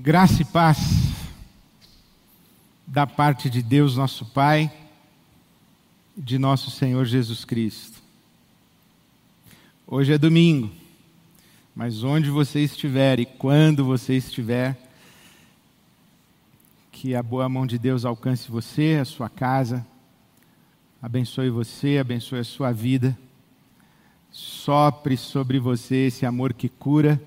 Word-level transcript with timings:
Graça 0.00 0.42
e 0.42 0.44
paz 0.44 0.78
da 2.86 3.04
parte 3.04 3.50
de 3.50 3.60
Deus, 3.60 3.96
nosso 3.96 4.24
Pai, 4.26 4.72
de 6.16 6.38
nosso 6.38 6.70
Senhor 6.70 7.04
Jesus 7.04 7.44
Cristo. 7.44 8.00
Hoje 9.84 10.12
é 10.12 10.16
domingo, 10.16 10.70
mas 11.74 12.04
onde 12.04 12.30
você 12.30 12.60
estiver 12.60 13.18
e 13.18 13.26
quando 13.26 13.84
você 13.84 14.16
estiver, 14.16 14.78
que 16.92 17.16
a 17.16 17.22
boa 17.22 17.48
mão 17.48 17.66
de 17.66 17.76
Deus 17.76 18.04
alcance 18.04 18.48
você, 18.48 18.98
a 19.02 19.04
sua 19.04 19.28
casa, 19.28 19.84
abençoe 21.02 21.50
você, 21.50 21.98
abençoe 21.98 22.38
a 22.38 22.44
sua 22.44 22.70
vida, 22.70 23.18
sopre 24.30 25.16
sobre 25.16 25.58
você 25.58 26.06
esse 26.06 26.24
amor 26.24 26.52
que 26.52 26.68
cura, 26.68 27.20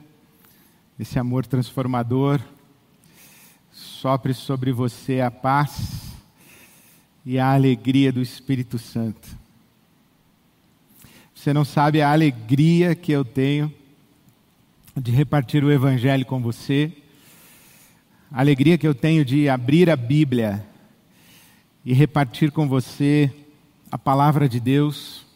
esse 0.98 1.20
amor 1.20 1.46
transformador 1.46 2.40
sopre 4.02 4.34
sobre 4.34 4.72
você 4.72 5.22
a 5.22 5.30
paz 5.30 6.12
e 7.24 7.38
a 7.38 7.54
alegria 7.54 8.12
do 8.12 8.20
Espírito 8.20 8.80
Santo. 8.80 9.38
Você 11.36 11.54
não 11.54 11.64
sabe 11.64 12.02
a 12.02 12.12
alegria 12.12 12.96
que 12.96 13.12
eu 13.12 13.24
tenho 13.24 13.72
de 15.00 15.12
repartir 15.12 15.64
o 15.64 15.72
Evangelho 15.72 16.26
com 16.26 16.42
você, 16.42 16.92
a 18.32 18.40
alegria 18.40 18.76
que 18.76 18.88
eu 18.88 18.96
tenho 18.96 19.24
de 19.24 19.48
abrir 19.48 19.88
a 19.88 19.96
Bíblia 19.96 20.66
e 21.86 21.94
repartir 21.94 22.52
com 22.52 22.68
você 22.68 23.32
a 23.92 24.00
palavra 24.00 24.50
de 24.50 24.60
Deus, 24.60 25.28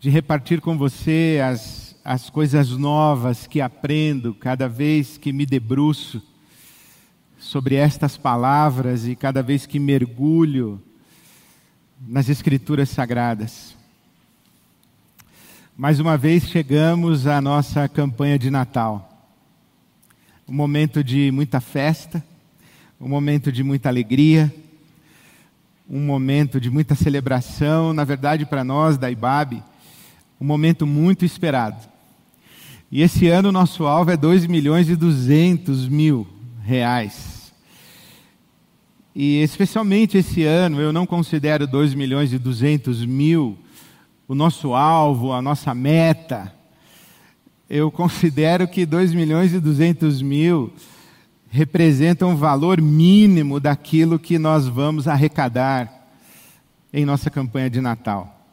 de 0.00 0.10
repartir 0.10 0.60
com 0.60 0.76
você 0.76 1.40
as 1.48 1.83
as 2.04 2.28
coisas 2.28 2.68
novas 2.68 3.46
que 3.46 3.62
aprendo 3.62 4.34
cada 4.34 4.68
vez 4.68 5.16
que 5.16 5.32
me 5.32 5.46
debruço 5.46 6.20
sobre 7.38 7.76
estas 7.76 8.18
palavras 8.18 9.06
e 9.06 9.16
cada 9.16 9.42
vez 9.42 9.64
que 9.64 9.78
mergulho 9.78 10.82
nas 12.06 12.28
Escrituras 12.28 12.90
Sagradas. 12.90 13.74
Mais 15.74 15.98
uma 15.98 16.18
vez 16.18 16.44
chegamos 16.44 17.26
à 17.26 17.40
nossa 17.40 17.88
campanha 17.88 18.38
de 18.38 18.50
Natal. 18.50 19.10
Um 20.46 20.52
momento 20.52 21.02
de 21.02 21.30
muita 21.30 21.58
festa, 21.58 22.22
um 23.00 23.08
momento 23.08 23.50
de 23.50 23.64
muita 23.64 23.88
alegria, 23.88 24.54
um 25.88 26.00
momento 26.00 26.60
de 26.60 26.68
muita 26.68 26.94
celebração, 26.94 27.94
na 27.94 28.04
verdade, 28.04 28.44
para 28.44 28.62
nós 28.62 28.98
da 28.98 29.10
IBAB, 29.10 29.62
um 30.38 30.44
momento 30.44 30.86
muito 30.86 31.24
esperado. 31.24 31.93
E 32.94 33.02
esse 33.02 33.26
ano 33.26 33.48
o 33.48 33.52
nosso 33.52 33.86
alvo 33.86 34.12
é 34.12 34.16
2 34.16 34.46
milhões 34.46 34.88
e 34.88 34.94
200 34.94 35.88
mil 35.88 36.28
reais. 36.62 37.52
E 39.12 39.42
especialmente 39.42 40.16
esse 40.16 40.44
ano 40.44 40.80
eu 40.80 40.92
não 40.92 41.04
considero 41.04 41.66
2 41.66 41.92
milhões 41.92 42.32
e 42.32 42.38
200 42.38 43.04
mil 43.04 43.58
o 44.28 44.34
nosso 44.36 44.74
alvo, 44.74 45.32
a 45.32 45.42
nossa 45.42 45.74
meta. 45.74 46.54
Eu 47.68 47.90
considero 47.90 48.68
que 48.68 48.86
2 48.86 49.12
milhões 49.12 49.52
e 49.52 49.58
200 49.58 50.22
mil 50.22 50.72
representam 51.50 52.30
um 52.30 52.36
valor 52.36 52.80
mínimo 52.80 53.58
daquilo 53.58 54.20
que 54.20 54.38
nós 54.38 54.68
vamos 54.68 55.08
arrecadar 55.08 56.12
em 56.92 57.04
nossa 57.04 57.28
campanha 57.28 57.68
de 57.68 57.80
Natal. 57.80 58.46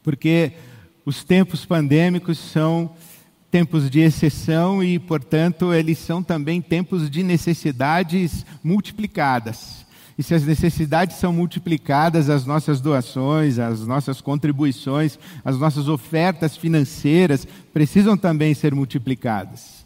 Porque 0.00 0.52
os 1.04 1.24
tempos 1.24 1.64
pandêmicos 1.66 2.38
são 2.38 2.92
tempos 3.52 3.90
de 3.90 4.00
exceção 4.00 4.82
e, 4.82 4.98
portanto, 4.98 5.74
eles 5.74 5.98
são 5.98 6.22
também 6.22 6.62
tempos 6.62 7.10
de 7.10 7.22
necessidades 7.22 8.46
multiplicadas. 8.64 9.84
E 10.16 10.22
se 10.22 10.34
as 10.34 10.42
necessidades 10.42 11.16
são 11.16 11.34
multiplicadas, 11.34 12.30
as 12.30 12.46
nossas 12.46 12.80
doações, 12.80 13.58
as 13.58 13.86
nossas 13.86 14.22
contribuições, 14.22 15.18
as 15.44 15.58
nossas 15.58 15.86
ofertas 15.86 16.56
financeiras 16.56 17.46
precisam 17.74 18.16
também 18.16 18.54
ser 18.54 18.74
multiplicadas. 18.74 19.84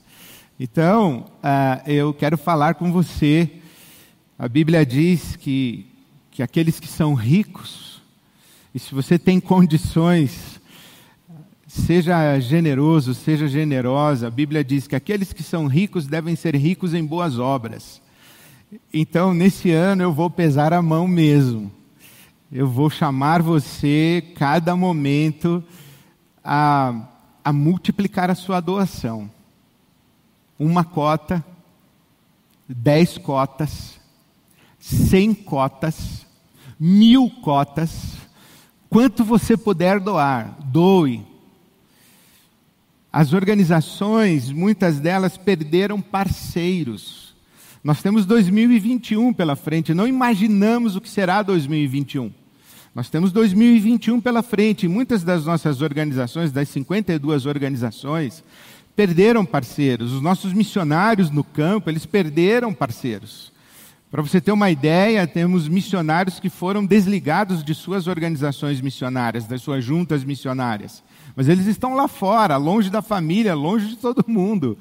Então, 0.60 1.26
uh, 1.42 1.90
eu 1.90 2.14
quero 2.14 2.38
falar 2.38 2.74
com 2.74 2.92
você. 2.92 3.50
A 4.38 4.48
Bíblia 4.48 4.86
diz 4.86 5.34
que, 5.34 5.86
que 6.30 6.40
aqueles 6.40 6.78
que 6.78 6.86
são 6.86 7.14
ricos, 7.14 8.00
e 8.72 8.78
se 8.78 8.94
você 8.94 9.18
tem 9.18 9.40
condições 9.40 10.60
Seja 11.84 12.40
generoso, 12.40 13.14
seja 13.14 13.46
generosa. 13.46 14.28
A 14.28 14.30
Bíblia 14.30 14.64
diz 14.64 14.88
que 14.88 14.96
aqueles 14.96 15.32
que 15.32 15.42
são 15.42 15.66
ricos 15.66 16.06
devem 16.06 16.34
ser 16.34 16.56
ricos 16.56 16.94
em 16.94 17.04
boas 17.04 17.38
obras. 17.38 18.00
Então, 18.92 19.34
nesse 19.34 19.70
ano, 19.70 20.02
eu 20.02 20.12
vou 20.12 20.30
pesar 20.30 20.72
a 20.72 20.80
mão 20.80 21.06
mesmo. 21.06 21.70
Eu 22.50 22.66
vou 22.66 22.88
chamar 22.88 23.42
você, 23.42 24.32
cada 24.36 24.74
momento, 24.74 25.62
a, 26.42 27.08
a 27.44 27.52
multiplicar 27.52 28.30
a 28.30 28.34
sua 28.34 28.58
doação. 28.58 29.30
Uma 30.58 30.82
cota, 30.82 31.44
dez 32.66 33.18
cotas, 33.18 34.00
cem 34.78 35.34
cotas, 35.34 36.26
mil 36.80 37.30
cotas. 37.42 38.16
Quanto 38.88 39.22
você 39.22 39.58
puder 39.58 40.00
doar, 40.00 40.56
doe 40.64 41.35
as 43.16 43.32
organizações, 43.32 44.52
muitas 44.52 45.00
delas 45.00 45.38
perderam 45.38 46.02
parceiros. 46.02 47.34
Nós 47.82 48.02
temos 48.02 48.26
2021 48.26 49.32
pela 49.32 49.56
frente, 49.56 49.94
não 49.94 50.06
imaginamos 50.06 50.96
o 50.96 51.00
que 51.00 51.08
será 51.08 51.40
2021. 51.40 52.30
Nós 52.94 53.08
temos 53.08 53.32
2021 53.32 54.20
pela 54.20 54.42
frente, 54.42 54.84
e 54.84 54.88
muitas 54.90 55.24
das 55.24 55.46
nossas 55.46 55.80
organizações, 55.80 56.52
das 56.52 56.68
52 56.68 57.46
organizações, 57.46 58.44
perderam 58.94 59.46
parceiros. 59.46 60.12
Os 60.12 60.20
nossos 60.20 60.52
missionários 60.52 61.30
no 61.30 61.42
campo, 61.42 61.88
eles 61.88 62.04
perderam 62.04 62.74
parceiros. 62.74 63.50
Para 64.10 64.20
você 64.20 64.42
ter 64.42 64.52
uma 64.52 64.70
ideia, 64.70 65.26
temos 65.26 65.68
missionários 65.68 66.38
que 66.38 66.50
foram 66.50 66.84
desligados 66.84 67.64
de 67.64 67.74
suas 67.74 68.08
organizações 68.08 68.78
missionárias, 68.82 69.46
das 69.46 69.62
suas 69.62 69.82
juntas 69.82 70.22
missionárias. 70.22 71.02
Mas 71.36 71.48
eles 71.48 71.66
estão 71.66 71.94
lá 71.94 72.08
fora, 72.08 72.56
longe 72.56 72.88
da 72.88 73.02
família, 73.02 73.54
longe 73.54 73.88
de 73.88 73.96
todo 73.96 74.24
mundo. 74.26 74.78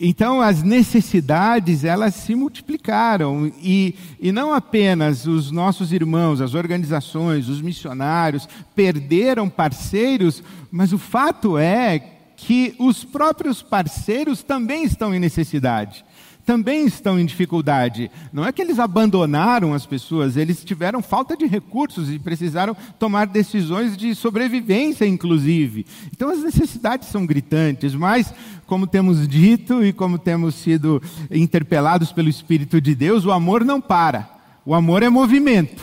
Então 0.00 0.40
as 0.40 0.62
necessidades 0.62 1.84
elas 1.84 2.14
se 2.14 2.34
multiplicaram 2.34 3.52
e, 3.62 3.94
e 4.18 4.32
não 4.32 4.52
apenas 4.52 5.26
os 5.26 5.52
nossos 5.52 5.92
irmãos, 5.92 6.40
as 6.40 6.54
organizações, 6.54 7.48
os 7.48 7.60
missionários 7.60 8.48
perderam 8.74 9.48
parceiros, 9.48 10.42
mas 10.72 10.92
o 10.92 10.98
fato 10.98 11.56
é 11.56 11.98
que 12.36 12.74
os 12.78 13.04
próprios 13.04 13.62
parceiros 13.62 14.42
também 14.42 14.84
estão 14.84 15.14
em 15.14 15.20
necessidade 15.20 16.04
também 16.44 16.86
estão 16.86 17.18
em 17.18 17.24
dificuldade. 17.26 18.10
Não 18.32 18.44
é 18.44 18.52
que 18.52 18.60
eles 18.60 18.78
abandonaram 18.78 19.72
as 19.72 19.86
pessoas, 19.86 20.36
eles 20.36 20.64
tiveram 20.64 21.02
falta 21.02 21.36
de 21.36 21.46
recursos 21.46 22.10
e 22.10 22.18
precisaram 22.18 22.76
tomar 22.98 23.26
decisões 23.26 23.96
de 23.96 24.14
sobrevivência, 24.14 25.06
inclusive. 25.06 25.86
Então 26.12 26.30
as 26.30 26.42
necessidades 26.42 27.08
são 27.08 27.26
gritantes, 27.26 27.94
mas, 27.94 28.32
como 28.66 28.86
temos 28.86 29.26
dito 29.26 29.84
e 29.84 29.92
como 29.92 30.18
temos 30.18 30.54
sido 30.54 31.02
interpelados 31.30 32.12
pelo 32.12 32.28
Espírito 32.28 32.80
de 32.80 32.94
Deus, 32.94 33.24
o 33.24 33.32
amor 33.32 33.64
não 33.64 33.80
para. 33.80 34.28
O 34.66 34.74
amor 34.74 35.02
é 35.02 35.08
movimento. 35.08 35.82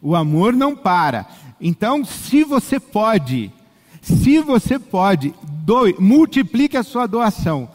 O 0.00 0.16
amor 0.16 0.52
não 0.52 0.74
para. 0.74 1.26
Então, 1.60 2.04
se 2.04 2.42
você 2.42 2.80
pode, 2.80 3.52
se 4.00 4.40
você 4.40 4.80
pode, 4.80 5.32
doe, 5.64 5.94
multiplique 5.98 6.76
a 6.76 6.82
sua 6.82 7.06
doação. 7.06 7.68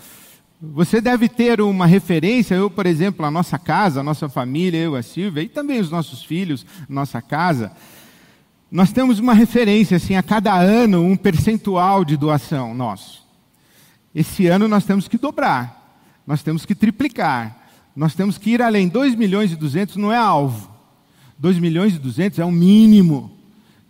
Você 0.59 0.99
deve 0.99 1.29
ter 1.29 1.61
uma 1.61 1.85
referência, 1.85 2.55
eu, 2.55 2.67
por 2.67 2.87
exemplo, 2.87 3.23
a 3.23 3.29
nossa 3.29 3.59
casa, 3.59 3.99
a 3.99 4.03
nossa 4.03 4.27
família, 4.27 4.79
eu, 4.79 4.95
a 4.95 5.03
Silvia, 5.03 5.43
e 5.43 5.47
também 5.47 5.79
os 5.79 5.91
nossos 5.91 6.23
filhos, 6.23 6.65
nossa 6.89 7.21
casa. 7.21 7.71
Nós 8.71 8.91
temos 8.91 9.19
uma 9.19 9.35
referência, 9.35 9.97
assim, 9.97 10.15
a 10.15 10.23
cada 10.23 10.55
ano, 10.55 11.03
um 11.03 11.15
percentual 11.15 12.03
de 12.03 12.17
doação 12.17 12.73
nosso. 12.73 13.23
Esse 14.15 14.47
ano 14.47 14.67
nós 14.67 14.83
temos 14.83 15.07
que 15.07 15.17
dobrar, 15.17 16.01
nós 16.25 16.41
temos 16.41 16.65
que 16.65 16.73
triplicar, 16.73 17.55
nós 17.95 18.15
temos 18.15 18.39
que 18.39 18.49
ir 18.49 18.61
além. 18.61 18.87
2 18.87 19.13
milhões 19.13 19.51
e 19.51 19.55
200 19.55 19.95
não 19.97 20.11
é 20.11 20.17
alvo. 20.17 20.71
2 21.37 21.59
milhões 21.59 21.93
e 21.95 21.99
200 21.99 22.39
é 22.39 22.45
o 22.45 22.51
mínimo 22.51 23.31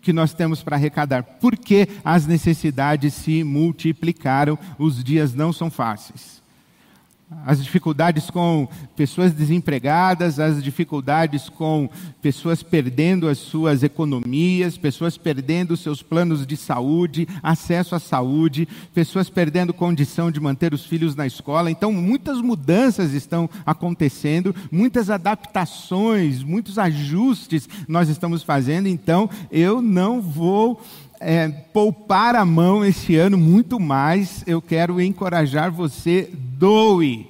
que 0.02 0.12
nós 0.12 0.34
temos 0.34 0.62
para 0.62 0.76
arrecadar, 0.76 1.24
porque 1.24 1.88
as 2.04 2.28
necessidades 2.28 3.14
se 3.14 3.42
multiplicaram, 3.42 4.60
os 4.78 5.02
dias 5.02 5.34
não 5.34 5.54
são 5.54 5.72
fáceis. 5.72 6.46
As 7.46 7.62
dificuldades 7.62 8.30
com 8.30 8.68
pessoas 8.96 9.34
desempregadas, 9.34 10.40
as 10.40 10.64
dificuldades 10.64 11.50
com 11.50 11.90
pessoas 12.22 12.64
perdendo 12.64 13.28
as 13.28 13.38
suas 13.38 13.84
economias, 13.84 14.78
pessoas 14.78 15.18
perdendo 15.18 15.76
seus 15.76 16.02
planos 16.02 16.48
de 16.48 16.56
saúde, 16.56 17.28
acesso 17.44 17.96
à 17.96 18.00
saúde, 18.00 18.66
pessoas 18.94 19.30
perdendo 19.30 19.74
condição 19.74 20.32
de 20.32 20.40
manter 20.40 20.74
os 20.74 20.86
filhos 20.86 21.16
na 21.16 21.28
escola. 21.28 21.70
Então, 21.70 21.92
muitas 21.92 22.40
mudanças 22.40 23.12
estão 23.12 23.50
acontecendo, 23.66 24.56
muitas 24.72 25.10
adaptações, 25.10 26.44
muitos 26.44 26.80
ajustes 26.80 27.68
nós 27.90 28.08
estamos 28.08 28.42
fazendo. 28.42 28.88
Então, 28.88 29.30
eu 29.52 29.82
não 29.82 30.22
vou 30.22 30.82
é, 31.20 31.48
poupar 31.48 32.36
a 32.36 32.46
mão 32.46 32.86
esse 32.86 33.16
ano 33.16 33.38
muito 33.38 33.80
mais, 33.80 34.44
eu 34.46 34.62
quero 34.62 35.02
encorajar 35.02 35.72
você, 35.72 36.30
doe, 36.34 37.30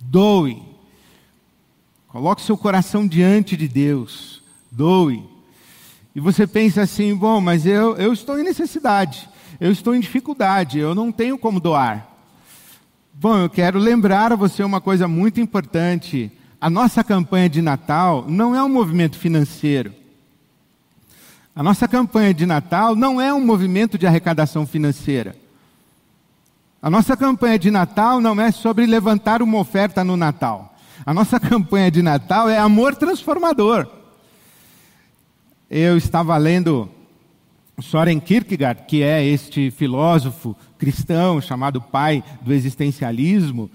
doe. 0.00 0.62
Coloque 2.08 2.42
seu 2.42 2.56
coração 2.56 3.06
diante 3.06 3.56
de 3.56 3.68
Deus, 3.68 4.42
doe. 4.70 5.22
E 6.14 6.20
você 6.20 6.46
pensa 6.46 6.82
assim, 6.82 7.14
bom, 7.14 7.40
mas 7.40 7.66
eu, 7.66 7.96
eu 7.96 8.12
estou 8.12 8.38
em 8.38 8.42
necessidade, 8.42 9.28
eu 9.60 9.70
estou 9.70 9.94
em 9.94 10.00
dificuldade, 10.00 10.78
eu 10.78 10.94
não 10.94 11.12
tenho 11.12 11.38
como 11.38 11.60
doar. 11.60 12.08
Bom, 13.14 13.36
eu 13.36 13.50
quero 13.50 13.78
lembrar 13.78 14.32
a 14.32 14.36
você 14.36 14.62
uma 14.64 14.80
coisa 14.80 15.06
muito 15.06 15.40
importante. 15.40 16.32
A 16.60 16.70
nossa 16.70 17.04
campanha 17.04 17.48
de 17.48 17.60
Natal 17.60 18.24
não 18.26 18.54
é 18.54 18.62
um 18.62 18.68
movimento 18.68 19.18
financeiro. 19.18 19.99
A 21.54 21.62
nossa 21.62 21.88
campanha 21.88 22.32
de 22.32 22.46
Natal 22.46 22.94
não 22.94 23.20
é 23.20 23.34
um 23.34 23.44
movimento 23.44 23.98
de 23.98 24.06
arrecadação 24.06 24.66
financeira. 24.66 25.36
A 26.80 26.88
nossa 26.88 27.16
campanha 27.16 27.58
de 27.58 27.70
Natal 27.70 28.20
não 28.20 28.40
é 28.40 28.50
sobre 28.50 28.86
levantar 28.86 29.42
uma 29.42 29.58
oferta 29.58 30.02
no 30.02 30.16
Natal. 30.16 30.74
A 31.04 31.12
nossa 31.12 31.38
campanha 31.40 31.90
de 31.90 32.02
Natal 32.02 32.48
é 32.48 32.58
amor 32.58 32.94
transformador. 32.94 33.86
Eu 35.68 35.96
estava 35.96 36.36
lendo 36.36 36.88
Soren 37.80 38.20
Kierkegaard, 38.20 38.84
que 38.86 39.02
é 39.02 39.24
este 39.24 39.70
filósofo 39.70 40.56
cristão 40.78 41.40
chamado 41.40 41.80
pai 41.80 42.24
do 42.40 42.52
existencialismo, 42.52 43.70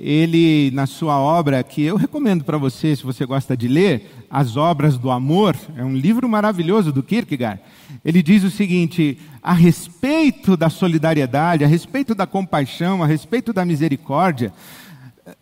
ele, 0.00 0.70
na 0.72 0.86
sua 0.86 1.18
obra, 1.18 1.62
que 1.64 1.82
eu 1.82 1.96
recomendo 1.96 2.44
para 2.44 2.56
você, 2.56 2.94
se 2.94 3.02
você 3.02 3.26
gosta 3.26 3.56
de 3.56 3.66
ler, 3.66 4.26
As 4.30 4.56
Obras 4.56 4.96
do 4.96 5.10
Amor, 5.10 5.56
é 5.76 5.84
um 5.84 5.96
livro 5.96 6.28
maravilhoso 6.28 6.92
do 6.92 7.02
Kierkegaard. 7.02 7.60
Ele 8.04 8.22
diz 8.22 8.44
o 8.44 8.50
seguinte: 8.50 9.18
a 9.42 9.52
respeito 9.52 10.56
da 10.56 10.70
solidariedade, 10.70 11.64
a 11.64 11.66
respeito 11.66 12.14
da 12.14 12.26
compaixão, 12.26 13.02
a 13.02 13.06
respeito 13.06 13.52
da 13.52 13.64
misericórdia, 13.64 14.52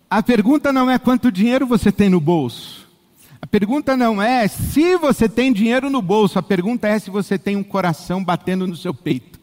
a 0.08 0.22
pergunta 0.22 0.72
não 0.72 0.90
é 0.90 0.98
quanto 0.98 1.30
dinheiro 1.30 1.66
você 1.66 1.92
tem 1.92 2.08
no 2.08 2.20
bolso. 2.20 2.86
A 3.42 3.46
pergunta 3.46 3.94
não 3.94 4.22
é 4.22 4.48
se 4.48 4.96
você 4.96 5.28
tem 5.28 5.52
dinheiro 5.52 5.90
no 5.90 6.00
bolso, 6.00 6.38
a 6.38 6.42
pergunta 6.42 6.88
é 6.88 6.98
se 6.98 7.10
você 7.10 7.38
tem 7.38 7.56
um 7.56 7.62
coração 7.62 8.24
batendo 8.24 8.66
no 8.66 8.74
seu 8.74 8.94
peito. 8.94 9.38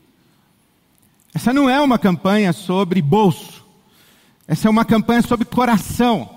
Essa 1.35 1.53
não 1.53 1.69
é 1.69 1.79
uma 1.79 1.99
campanha 1.99 2.51
sobre 2.51 3.01
bolso. 3.01 3.62
Essa 4.47 4.67
é 4.67 4.71
uma 4.71 4.85
campanha 4.85 5.21
sobre 5.21 5.45
coração. 5.45 6.29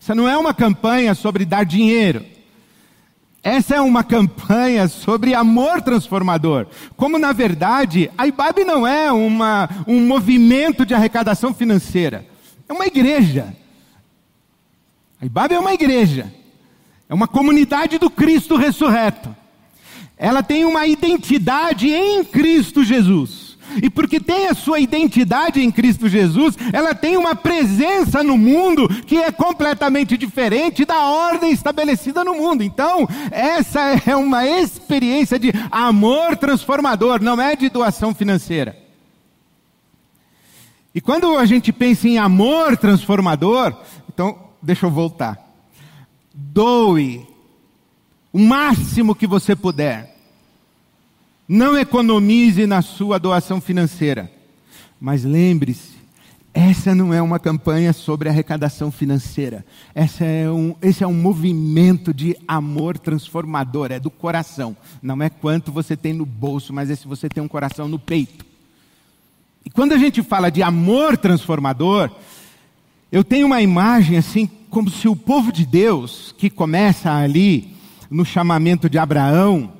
Essa 0.00 0.14
não 0.14 0.28
é 0.28 0.36
uma 0.36 0.52
campanha 0.52 1.14
sobre 1.14 1.44
dar 1.44 1.64
dinheiro. 1.64 2.24
Essa 3.42 3.76
é 3.76 3.80
uma 3.80 4.04
campanha 4.04 4.86
sobre 4.88 5.34
amor 5.34 5.80
transformador. 5.80 6.66
Como, 6.96 7.18
na 7.18 7.32
verdade, 7.32 8.10
a 8.18 8.26
IBAB 8.26 8.64
não 8.64 8.86
é 8.86 9.10
uma, 9.10 9.68
um 9.86 10.06
movimento 10.06 10.84
de 10.84 10.94
arrecadação 10.94 11.54
financeira. 11.54 12.26
É 12.68 12.72
uma 12.72 12.86
igreja. 12.86 13.54
A 15.20 15.24
IBAB 15.24 15.54
é 15.54 15.58
uma 15.58 15.72
igreja. 15.72 16.32
É 17.08 17.14
uma 17.14 17.26
comunidade 17.26 17.98
do 17.98 18.10
Cristo 18.10 18.56
ressurreto. 18.56 19.34
Ela 20.16 20.42
tem 20.42 20.66
uma 20.66 20.86
identidade 20.86 21.88
em 21.88 22.22
Cristo 22.22 22.84
Jesus. 22.84 23.39
E 23.82 23.88
porque 23.88 24.18
tem 24.18 24.48
a 24.48 24.54
sua 24.54 24.80
identidade 24.80 25.60
em 25.60 25.70
Cristo 25.70 26.08
Jesus, 26.08 26.56
ela 26.72 26.94
tem 26.94 27.16
uma 27.16 27.34
presença 27.34 28.22
no 28.22 28.36
mundo 28.36 28.88
que 29.04 29.16
é 29.16 29.30
completamente 29.30 30.16
diferente 30.16 30.84
da 30.84 31.06
ordem 31.06 31.52
estabelecida 31.52 32.24
no 32.24 32.34
mundo. 32.34 32.62
Então, 32.62 33.08
essa 33.30 33.80
é 34.06 34.16
uma 34.16 34.46
experiência 34.46 35.38
de 35.38 35.52
amor 35.70 36.36
transformador, 36.36 37.22
não 37.22 37.40
é 37.40 37.54
de 37.54 37.68
doação 37.68 38.14
financeira. 38.14 38.76
E 40.94 41.00
quando 41.00 41.38
a 41.38 41.46
gente 41.46 41.72
pensa 41.72 42.08
em 42.08 42.18
amor 42.18 42.76
transformador, 42.76 43.74
então, 44.12 44.36
deixa 44.60 44.86
eu 44.86 44.90
voltar. 44.90 45.38
Doe 46.34 47.26
o 48.32 48.38
máximo 48.38 49.14
que 49.14 49.26
você 49.26 49.54
puder. 49.54 50.09
Não 51.52 51.76
economize 51.76 52.64
na 52.64 52.80
sua 52.80 53.18
doação 53.18 53.60
financeira. 53.60 54.30
Mas 55.00 55.24
lembre-se, 55.24 55.96
essa 56.54 56.94
não 56.94 57.12
é 57.12 57.20
uma 57.20 57.40
campanha 57.40 57.92
sobre 57.92 58.28
arrecadação 58.28 58.92
financeira. 58.92 59.66
Essa 59.92 60.24
é 60.24 60.48
um, 60.48 60.76
esse 60.80 61.02
é 61.02 61.06
um 61.08 61.12
movimento 61.12 62.14
de 62.14 62.36
amor 62.46 62.96
transformador, 62.96 63.90
é 63.90 63.98
do 63.98 64.12
coração. 64.12 64.76
Não 65.02 65.20
é 65.20 65.28
quanto 65.28 65.72
você 65.72 65.96
tem 65.96 66.12
no 66.12 66.24
bolso, 66.24 66.72
mas 66.72 66.88
é 66.88 66.94
se 66.94 67.08
você 67.08 67.28
tem 67.28 67.42
um 67.42 67.48
coração 67.48 67.88
no 67.88 67.98
peito. 67.98 68.46
E 69.66 69.70
quando 69.70 69.90
a 69.90 69.98
gente 69.98 70.22
fala 70.22 70.50
de 70.50 70.62
amor 70.62 71.16
transformador, 71.16 72.12
eu 73.10 73.24
tenho 73.24 73.48
uma 73.48 73.60
imagem 73.60 74.16
assim, 74.16 74.48
como 74.70 74.88
se 74.88 75.08
o 75.08 75.16
povo 75.16 75.50
de 75.50 75.66
Deus, 75.66 76.32
que 76.38 76.48
começa 76.48 77.12
ali 77.12 77.74
no 78.08 78.24
chamamento 78.24 78.88
de 78.88 78.98
Abraão, 78.98 79.79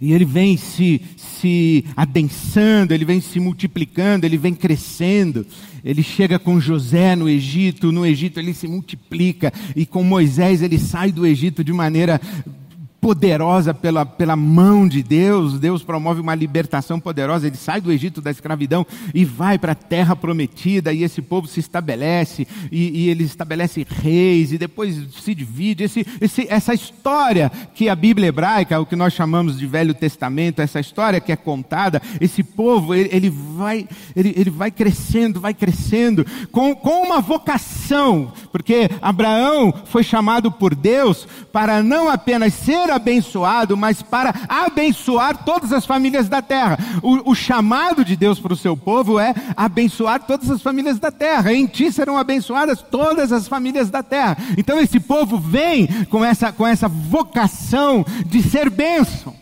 e 0.00 0.12
ele 0.12 0.24
vem 0.24 0.56
se, 0.56 1.00
se 1.16 1.84
adensando, 1.96 2.94
ele 2.94 3.04
vem 3.04 3.20
se 3.20 3.38
multiplicando, 3.40 4.24
ele 4.24 4.36
vem 4.36 4.54
crescendo. 4.54 5.46
Ele 5.84 6.02
chega 6.02 6.38
com 6.38 6.60
José 6.60 7.16
no 7.16 7.28
Egito, 7.28 7.90
no 7.90 8.04
Egito 8.04 8.38
ele 8.38 8.52
se 8.52 8.68
multiplica, 8.68 9.52
e 9.74 9.86
com 9.86 10.04
Moisés 10.04 10.62
ele 10.62 10.78
sai 10.78 11.10
do 11.10 11.26
Egito 11.26 11.64
de 11.64 11.72
maneira 11.72 12.20
poderosa 13.00 13.72
pela, 13.72 14.04
pela 14.04 14.36
mão 14.36 14.86
de 14.86 15.02
Deus, 15.02 15.58
Deus 15.58 15.82
promove 15.82 16.20
uma 16.20 16.34
libertação 16.34 17.00
poderosa, 17.00 17.46
ele 17.46 17.56
sai 17.56 17.80
do 17.80 17.90
Egito 17.90 18.20
da 18.20 18.30
escravidão 18.30 18.86
e 19.14 19.24
vai 19.24 19.58
para 19.58 19.72
a 19.72 19.76
terra 19.76 20.14
prometida, 20.14 20.92
e 20.92 21.02
esse 21.02 21.22
povo 21.22 21.46
se 21.46 21.60
estabelece, 21.60 22.46
e, 22.70 23.04
e 23.04 23.08
ele 23.08 23.24
estabelece 23.24 23.86
reis, 23.88 24.52
e 24.52 24.58
depois 24.58 24.96
se 25.22 25.34
divide. 25.34 25.84
Esse, 25.84 26.06
esse, 26.20 26.46
essa 26.48 26.74
história 26.74 27.50
que 27.74 27.88
a 27.88 27.94
Bíblia 27.94 28.28
hebraica, 28.28 28.78
o 28.78 28.86
que 28.86 28.96
nós 28.96 29.14
chamamos 29.14 29.58
de 29.58 29.66
Velho 29.66 29.94
Testamento, 29.94 30.60
essa 30.60 30.78
história 30.78 31.20
que 31.20 31.32
é 31.32 31.36
contada, 31.36 32.02
esse 32.20 32.42
povo, 32.42 32.94
ele, 32.94 33.08
ele 33.12 33.30
vai, 33.30 33.88
ele, 34.14 34.34
ele 34.36 34.50
vai 34.50 34.70
crescendo, 34.70 35.40
vai 35.40 35.54
crescendo, 35.54 36.26
com, 36.52 36.74
com 36.74 37.04
uma 37.04 37.20
vocação, 37.20 38.32
porque 38.52 38.90
Abraão 39.00 39.72
foi 39.86 40.02
chamado 40.02 40.52
por 40.52 40.74
Deus 40.74 41.26
para 41.50 41.82
não 41.82 42.08
apenas 42.08 42.52
ser 42.52 42.89
abençoado, 42.90 43.76
mas 43.76 44.02
para 44.02 44.34
abençoar 44.48 45.44
todas 45.44 45.72
as 45.72 45.86
famílias 45.86 46.28
da 46.28 46.42
terra. 46.42 46.78
O, 47.02 47.30
o 47.30 47.34
chamado 47.34 48.04
de 48.04 48.16
Deus 48.16 48.38
para 48.38 48.52
o 48.52 48.56
seu 48.56 48.76
povo 48.76 49.18
é 49.18 49.34
abençoar 49.56 50.20
todas 50.20 50.50
as 50.50 50.62
famílias 50.62 50.98
da 50.98 51.10
terra. 51.10 51.52
Em 51.52 51.66
ti 51.66 51.90
serão 51.92 52.18
abençoadas 52.18 52.82
todas 52.82 53.32
as 53.32 53.48
famílias 53.48 53.90
da 53.90 54.02
terra. 54.02 54.36
Então 54.56 54.78
esse 54.78 55.00
povo 55.00 55.38
vem 55.38 55.86
com 56.06 56.24
essa, 56.24 56.52
com 56.52 56.66
essa 56.66 56.88
vocação 56.88 58.04
de 58.26 58.42
ser 58.42 58.70
bênção 58.70 59.40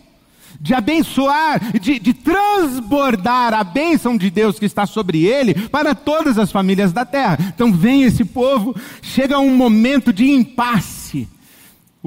de 0.60 0.74
abençoar, 0.74 1.78
de, 1.78 1.98
de, 1.98 2.12
transbordar 2.12 3.54
a 3.54 3.62
bênção 3.62 4.16
de 4.16 4.28
Deus 4.28 4.58
que 4.58 4.64
está 4.64 4.86
sobre 4.86 5.24
ele 5.24 5.54
para 5.68 5.94
todas 5.94 6.36
as 6.36 6.50
famílias 6.50 6.92
da 6.92 7.04
terra. 7.04 7.38
Então 7.54 7.72
vem 7.72 8.02
esse 8.02 8.24
povo, 8.24 8.74
chega 9.00 9.38
um 9.38 9.54
momento 9.54 10.12
de 10.12 10.28
impasse. 10.28 10.97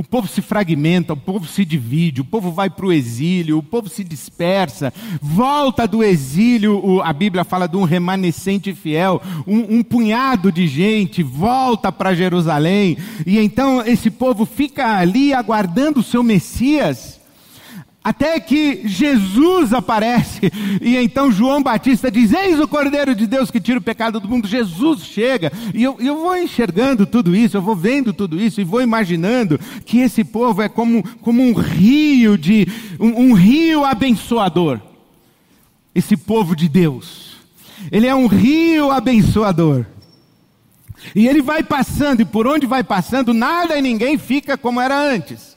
O 0.01 0.03
povo 0.03 0.27
se 0.27 0.41
fragmenta, 0.41 1.13
o 1.13 1.15
povo 1.15 1.45
se 1.45 1.63
divide, 1.63 2.21
o 2.21 2.25
povo 2.25 2.51
vai 2.51 2.71
para 2.71 2.87
o 2.87 2.91
exílio, 2.91 3.59
o 3.59 3.63
povo 3.63 3.87
se 3.87 4.03
dispersa, 4.03 4.91
volta 5.21 5.87
do 5.87 6.03
exílio, 6.03 6.99
a 7.03 7.13
Bíblia 7.13 7.43
fala 7.43 7.67
de 7.67 7.77
um 7.77 7.83
remanescente 7.83 8.73
fiel, 8.73 9.21
um, 9.45 9.77
um 9.77 9.83
punhado 9.83 10.51
de 10.51 10.65
gente 10.65 11.21
volta 11.21 11.91
para 11.91 12.15
Jerusalém, 12.15 12.97
e 13.27 13.37
então 13.37 13.85
esse 13.85 14.09
povo 14.09 14.43
fica 14.43 14.97
ali 14.97 15.35
aguardando 15.35 15.99
o 15.99 16.03
seu 16.03 16.23
Messias. 16.23 17.20
Até 18.03 18.39
que 18.39 18.81
Jesus 18.87 19.73
aparece, 19.73 20.51
e 20.81 20.97
então 20.97 21.31
João 21.31 21.61
Batista 21.61 22.09
diz: 22.09 22.33
Eis 22.33 22.59
o 22.59 22.67
Cordeiro 22.67 23.13
de 23.13 23.27
Deus 23.27 23.51
que 23.51 23.61
tira 23.61 23.77
o 23.77 23.81
pecado 23.81 24.19
do 24.19 24.27
mundo. 24.27 24.47
Jesus 24.47 25.03
chega, 25.03 25.51
e 25.71 25.83
eu, 25.83 25.97
eu 25.99 26.17
vou 26.17 26.35
enxergando 26.35 27.05
tudo 27.05 27.35
isso, 27.35 27.57
eu 27.57 27.61
vou 27.61 27.75
vendo 27.75 28.11
tudo 28.11 28.41
isso, 28.41 28.59
e 28.59 28.63
vou 28.63 28.81
imaginando 28.81 29.59
que 29.85 29.99
esse 29.99 30.23
povo 30.23 30.63
é 30.63 30.69
como, 30.69 31.03
como 31.19 31.43
um 31.43 31.53
rio 31.53 32.39
de 32.39 32.67
um, 32.99 33.29
um 33.29 33.33
rio 33.33 33.85
abençoador. 33.85 34.79
Esse 35.93 36.17
povo 36.17 36.55
de 36.55 36.67
Deus, 36.67 37.35
ele 37.91 38.07
é 38.07 38.15
um 38.15 38.25
rio 38.25 38.89
abençoador. 38.89 39.85
E 41.15 41.27
ele 41.27 41.41
vai 41.43 41.61
passando, 41.61 42.21
e 42.21 42.25
por 42.25 42.47
onde 42.47 42.65
vai 42.65 42.83
passando, 42.83 43.31
nada 43.31 43.77
e 43.77 43.81
ninguém 43.81 44.17
fica 44.17 44.57
como 44.57 44.81
era 44.81 44.97
antes. 44.97 45.55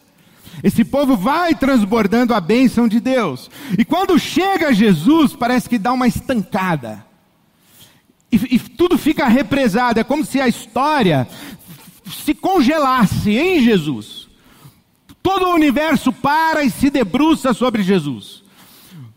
Esse 0.63 0.85
povo 0.85 1.17
vai 1.17 1.55
transbordando 1.55 2.35
a 2.35 2.41
bênção 2.41 2.87
de 2.89 3.01
Deus. 3.01 3.51
E 3.79 3.85
quando 3.85 4.19
chega 4.19 4.73
Jesus, 4.73 5.35
parece 5.35 5.69
que 5.69 5.79
dá 5.79 5.93
uma 5.93 6.07
estancada. 6.07 7.05
E, 8.31 8.57
e 8.57 8.59
tudo 8.59 8.97
fica 8.97 9.27
represado. 9.27 10.01
É 10.01 10.05
como 10.05 10.25
se 10.25 10.41
a 10.41 10.49
história 10.49 11.27
se 12.25 12.35
congelasse 12.35 13.31
em 13.31 13.63
Jesus. 13.63 14.29
Todo 15.23 15.47
o 15.47 15.55
universo 15.55 16.13
para 16.13 16.63
e 16.63 16.71
se 16.71 16.91
debruça 16.91 17.55
sobre 17.55 17.83
Jesus. 17.83 18.44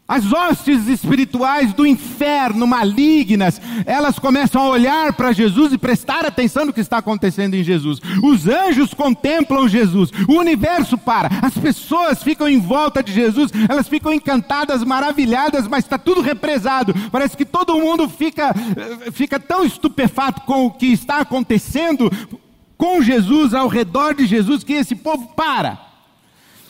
As 0.07 0.31
hostes 0.31 0.87
espirituais 0.87 1.73
do 1.73 1.85
inferno, 1.85 2.65
malignas, 2.65 3.59
elas 3.85 4.17
começam 4.17 4.61
a 4.61 4.69
olhar 4.69 5.11
para 5.13 5.33
Jesus 5.33 5.73
e 5.73 5.77
prestar 5.77 6.25
atenção 6.25 6.65
no 6.65 6.71
que 6.71 6.79
está 6.79 6.99
acontecendo 6.99 7.55
em 7.55 7.63
Jesus. 7.63 7.99
Os 8.23 8.47
anjos 8.47 8.93
contemplam 8.93 9.67
Jesus, 9.67 10.09
o 10.29 10.33
universo 10.33 10.97
para, 10.97 11.29
as 11.41 11.57
pessoas 11.57 12.23
ficam 12.23 12.47
em 12.47 12.59
volta 12.59 13.03
de 13.03 13.11
Jesus, 13.11 13.51
elas 13.67 13.89
ficam 13.89 14.13
encantadas, 14.13 14.81
maravilhadas, 14.83 15.67
mas 15.67 15.83
está 15.83 15.97
tudo 15.97 16.21
represado. 16.21 16.93
Parece 17.11 17.35
que 17.35 17.45
todo 17.45 17.77
mundo 17.77 18.07
fica, 18.07 18.55
fica 19.11 19.37
tão 19.37 19.65
estupefato 19.65 20.41
com 20.41 20.67
o 20.67 20.71
que 20.71 20.87
está 20.87 21.19
acontecendo 21.19 22.09
com 22.77 23.01
Jesus, 23.01 23.53
ao 23.53 23.67
redor 23.67 24.13
de 24.13 24.25
Jesus, 24.25 24.63
que 24.63 24.73
esse 24.73 24.95
povo 24.95 25.33
para. 25.35 25.87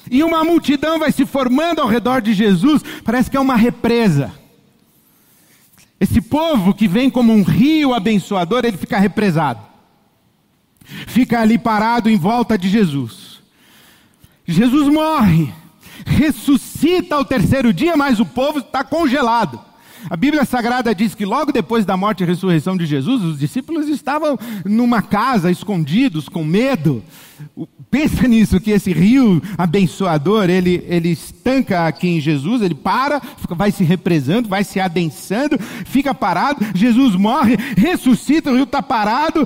E 0.09 0.23
uma 0.23 0.43
multidão 0.43 0.99
vai 0.99 1.11
se 1.11 1.25
formando 1.25 1.81
ao 1.81 1.87
redor 1.87 2.21
de 2.21 2.33
Jesus, 2.33 2.81
parece 3.03 3.29
que 3.29 3.37
é 3.37 3.39
uma 3.39 3.55
represa. 3.55 4.31
Esse 5.99 6.21
povo 6.21 6.73
que 6.73 6.87
vem 6.87 7.09
como 7.09 7.33
um 7.33 7.43
rio 7.43 7.93
abençoador, 7.93 8.63
ele 8.63 8.77
fica 8.77 8.99
represado. 8.99 9.61
Fica 11.07 11.41
ali 11.41 11.57
parado 11.57 12.09
em 12.09 12.17
volta 12.17 12.57
de 12.57 12.69
Jesus. 12.69 13.41
Jesus 14.45 14.87
morre, 14.87 15.53
ressuscita 16.05 17.15
ao 17.15 17.25
terceiro 17.25 17.73
dia, 17.73 17.97
mas 17.97 18.19
o 18.19 18.25
povo 18.25 18.59
está 18.59 18.83
congelado. 18.83 19.59
A 20.09 20.15
Bíblia 20.15 20.45
Sagrada 20.45 20.93
diz 20.93 21.15
que 21.15 21.25
logo 21.25 21.51
depois 21.51 21.85
da 21.85 21.97
morte 21.97 22.23
e 22.23 22.25
ressurreição 22.25 22.77
de 22.77 22.85
Jesus, 22.85 23.23
os 23.23 23.39
discípulos 23.39 23.89
estavam 23.89 24.37
numa 24.63 25.01
casa, 25.01 25.51
escondidos, 25.51 26.29
com 26.29 26.45
medo. 26.45 27.03
Pensa 27.97 28.27
nisso, 28.27 28.59
que 28.59 28.69
esse 28.69 28.93
rio 28.93 29.41
abençoador, 29.57 30.51
ele, 30.51 30.85
ele 30.87 31.09
estanca 31.09 31.87
aqui 31.87 32.07
em 32.07 32.21
Jesus, 32.21 32.61
ele 32.61 32.75
para, 32.75 33.19
vai 33.49 33.71
se 33.71 33.83
represando, 33.83 34.47
vai 34.47 34.63
se 34.63 34.79
adensando, 34.79 35.57
fica 35.83 36.13
parado, 36.13 36.63
Jesus 36.75 37.15
morre, 37.15 37.57
ressuscita, 37.75 38.51
o 38.51 38.53
rio 38.53 38.65
está 38.65 38.83
parado, 38.83 39.43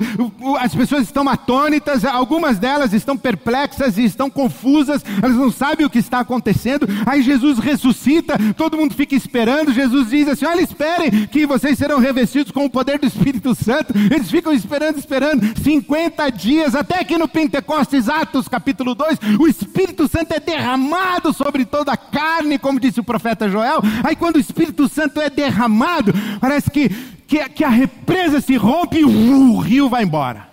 as 0.59 0.75
pessoas 0.75 1.03
estão 1.03 1.29
atônitas, 1.29 2.03
algumas 2.03 2.59
delas 2.59 2.91
estão 2.91 3.15
perplexas 3.15 3.97
e 3.97 4.03
estão 4.03 4.29
confusas, 4.29 5.01
elas 5.23 5.37
não 5.37 5.49
sabem 5.49 5.85
o 5.85 5.89
que 5.89 5.99
está 5.99 6.19
acontecendo, 6.19 6.85
aí 7.05 7.21
Jesus 7.21 7.57
ressuscita, 7.57 8.37
todo 8.57 8.75
mundo 8.75 8.93
fica 8.93 9.15
esperando, 9.15 9.73
Jesus 9.73 10.09
diz 10.09 10.27
assim, 10.27 10.45
olha, 10.45 10.59
esperem 10.59 11.25
que 11.27 11.45
vocês 11.45 11.77
serão 11.77 11.99
revestidos 11.99 12.51
com 12.51 12.65
o 12.65 12.69
poder 12.69 12.99
do 12.99 13.07
Espírito 13.07 13.55
Santo, 13.55 13.93
eles 14.13 14.29
ficam 14.29 14.51
esperando, 14.51 14.97
esperando, 14.97 15.57
50 15.63 16.29
dias, 16.31 16.75
até 16.75 17.01
que 17.05 17.17
no 17.17 17.29
Pentecostes, 17.29 18.09
Atos 18.09 18.40
capítulo 18.47 18.95
2, 18.95 19.19
o 19.39 19.47
Espírito 19.47 20.07
Santo 20.07 20.33
é 20.33 20.39
derramado 20.39 21.33
sobre 21.33 21.65
toda 21.65 21.91
a 21.91 21.97
carne, 21.97 22.57
como 22.57 22.79
disse 22.79 22.99
o 22.99 23.03
profeta 23.03 23.49
Joel. 23.49 23.81
Aí 24.03 24.15
quando 24.15 24.35
o 24.35 24.39
Espírito 24.39 24.87
Santo 24.87 25.19
é 25.21 25.29
derramado, 25.29 26.13
parece 26.39 26.69
que, 26.69 26.89
que, 27.27 27.47
que 27.49 27.63
a 27.63 27.69
represa 27.69 28.41
se 28.41 28.55
rompe 28.55 28.99
e 28.99 29.05
uh, 29.05 29.53
o 29.53 29.59
rio 29.59 29.89
vai 29.89 30.03
embora. 30.03 30.49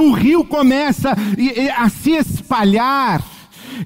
O 0.00 0.12
rio 0.12 0.44
começa 0.44 1.16
a 1.76 1.88
se 1.88 2.12
espalhar. 2.12 3.22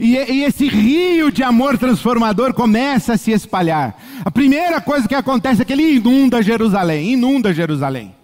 E, 0.00 0.16
esse 0.16 0.66
rio 0.68 1.30
de 1.30 1.42
amor 1.42 1.78
transformador 1.78 2.52
começa 2.52 3.14
a 3.14 3.16
se 3.16 3.30
espalhar. 3.30 3.96
A 4.24 4.30
primeira 4.30 4.80
coisa 4.80 5.08
que 5.08 5.14
acontece 5.14 5.62
é 5.62 5.64
que 5.64 5.72
ele 5.72 5.96
inunda 5.96 6.42
Jerusalém, 6.42 7.12
inunda 7.12 7.54
Jerusalém. 7.54 8.15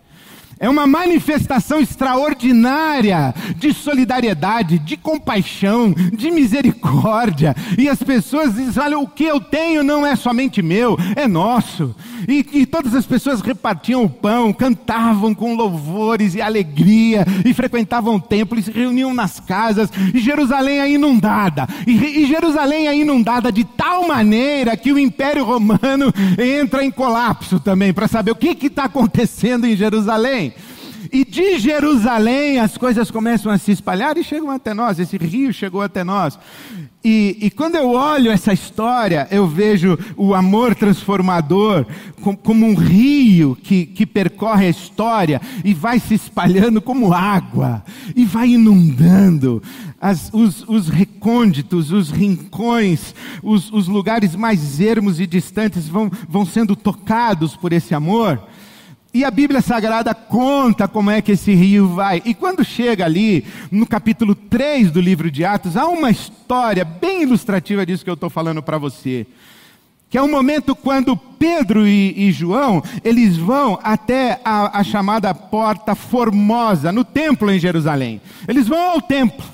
É 0.63 0.69
uma 0.69 0.87
manifestação 0.87 1.81
extraordinária 1.81 3.35
de 3.57 3.75
solidariedade, 3.75 4.79
de 4.79 4.97
compaixão, 4.97 5.93
de 6.13 6.31
misericórdia. 6.31 7.57
E 7.77 7.89
as 7.89 8.01
pessoas 8.01 8.55
dizem: 8.55 8.81
olha, 8.81 8.97
o 8.97 9.09
que 9.09 9.25
eu 9.25 9.41
tenho 9.41 9.83
não 9.83 10.07
é 10.07 10.15
somente 10.15 10.63
meu, 10.63 10.97
é 11.17 11.27
nosso. 11.27 11.93
E, 12.29 12.47
e 12.53 12.65
todas 12.65 12.95
as 12.95 13.05
pessoas 13.05 13.41
repartiam 13.41 14.05
o 14.05 14.09
pão, 14.09 14.53
cantavam 14.53 15.35
com 15.35 15.57
louvores 15.57 16.37
e 16.37 16.41
alegria, 16.41 17.27
e 17.45 17.53
frequentavam 17.53 18.15
o 18.15 18.21
templo, 18.21 18.57
e 18.57 18.63
se 18.63 18.71
reuniam 18.71 19.13
nas 19.13 19.41
casas. 19.41 19.91
E 20.15 20.21
Jerusalém 20.21 20.79
é 20.79 20.89
inundada. 20.89 21.67
E, 21.89 22.23
e 22.23 22.27
Jerusalém 22.27 22.87
é 22.87 22.97
inundada 22.97 23.51
de 23.51 23.65
tal 23.65 24.07
maneira 24.07 24.77
que 24.77 24.93
o 24.93 24.99
Império 24.99 25.45
Romano 25.45 26.15
entra 26.39 26.85
em 26.85 26.91
colapso 26.93 27.59
também, 27.59 27.93
para 27.93 28.07
saber 28.07 28.31
o 28.31 28.37
que 28.37 28.57
está 28.65 28.85
acontecendo 28.85 29.67
em 29.67 29.75
Jerusalém. 29.75 30.52
E 31.11 31.25
de 31.25 31.59
Jerusalém 31.59 32.59
as 32.59 32.77
coisas 32.77 33.11
começam 33.11 33.51
a 33.51 33.59
se 33.59 33.73
espalhar 33.73 34.17
e 34.17 34.25
chegam 34.25 34.51
até 34.51 34.75
nós. 34.75 34.99
Esse 34.99 35.17
rio 35.17 35.53
chegou 35.53 35.83
até 35.83 36.05
nós. 36.05 36.39
E, 37.05 37.37
e 37.41 37.51
quando 37.51 37.75
eu 37.75 37.91
olho 37.91 38.31
essa 38.31 38.53
história, 38.53 39.27
eu 39.31 39.47
vejo 39.47 39.99
o 40.17 40.35
amor 40.35 40.75
transformador 40.75 41.85
como, 42.21 42.65
um 42.65 42.75
rio 42.75 43.57
que, 43.61 43.87
que 43.87 44.07
percorre 44.07 44.67
a 44.67 44.71
história 44.71 45.41
e 45.65 45.75
vai 45.75 45.99
se 45.99 46.15
espalhando 46.15 46.81
como 46.81 47.13
água 47.13 47.83
e 48.15 48.25
vai 48.25 48.51
inundando. 48.51 49.61
As, 50.01 50.31
os, 50.33 50.65
os, 50.69 50.89
recônditos, 50.89 51.91
os 51.91 52.11
rincões, 52.11 53.15
os, 53.43 53.73
os 53.73 53.89
lugares 53.89 54.37
mais 54.37 54.81
ermos 54.81 55.19
e 55.19 55.27
distantes 55.27 55.89
vão, 55.89 56.11
vão 56.29 56.45
sendo 56.45 56.77
tocados 56.77 57.57
por 57.57 57.73
esse 57.73 57.95
amor. 57.95 58.41
E 59.15 59.25
a 59.25 59.31
Bíblia 59.31 59.61
Sagrada 59.61 60.15
conta 60.15 60.89
como 60.89 61.11
é 61.11 61.21
que 61.21 61.33
esse 61.33 61.53
rio 61.55 61.89
vai. 61.89 62.23
E 62.25 62.33
quando 62.33 62.65
chega 62.65 63.05
ali, 63.05 63.45
no 63.71 63.87
capítulo 63.87 64.35
3 64.35 64.91
do 64.91 65.03
livro 65.03 65.31
de 65.31 65.45
Atos, 65.45 65.77
há 65.77 65.87
uma 65.87 66.11
história 66.11 66.83
bem 66.83 67.23
ilustrativa 67.23 67.85
disso 67.85 68.05
que 68.05 68.09
eu 68.09 68.15
estou 68.15 68.31
falando 68.31 68.63
para 68.63 68.79
você. 68.79 69.27
Que 70.09 70.17
é 70.17 70.23
um 70.23 70.31
momento 70.31 70.75
quando 70.75 71.15
Pedro 71.15 71.87
e, 71.87 72.29
e 72.29 72.33
João, 72.33 72.83
eles 73.05 73.37
vão 73.37 73.79
até 73.83 74.41
a, 74.43 74.79
a 74.79 74.83
chamada 74.83 75.35
Porta 75.35 75.95
Formosa, 75.95 76.91
no 76.91 77.05
templo 77.05 77.51
em 77.51 77.59
Jerusalém. 77.59 78.19
Eles 78.49 78.67
vão 78.67 78.93
ao 78.93 79.01
templo 79.03 79.45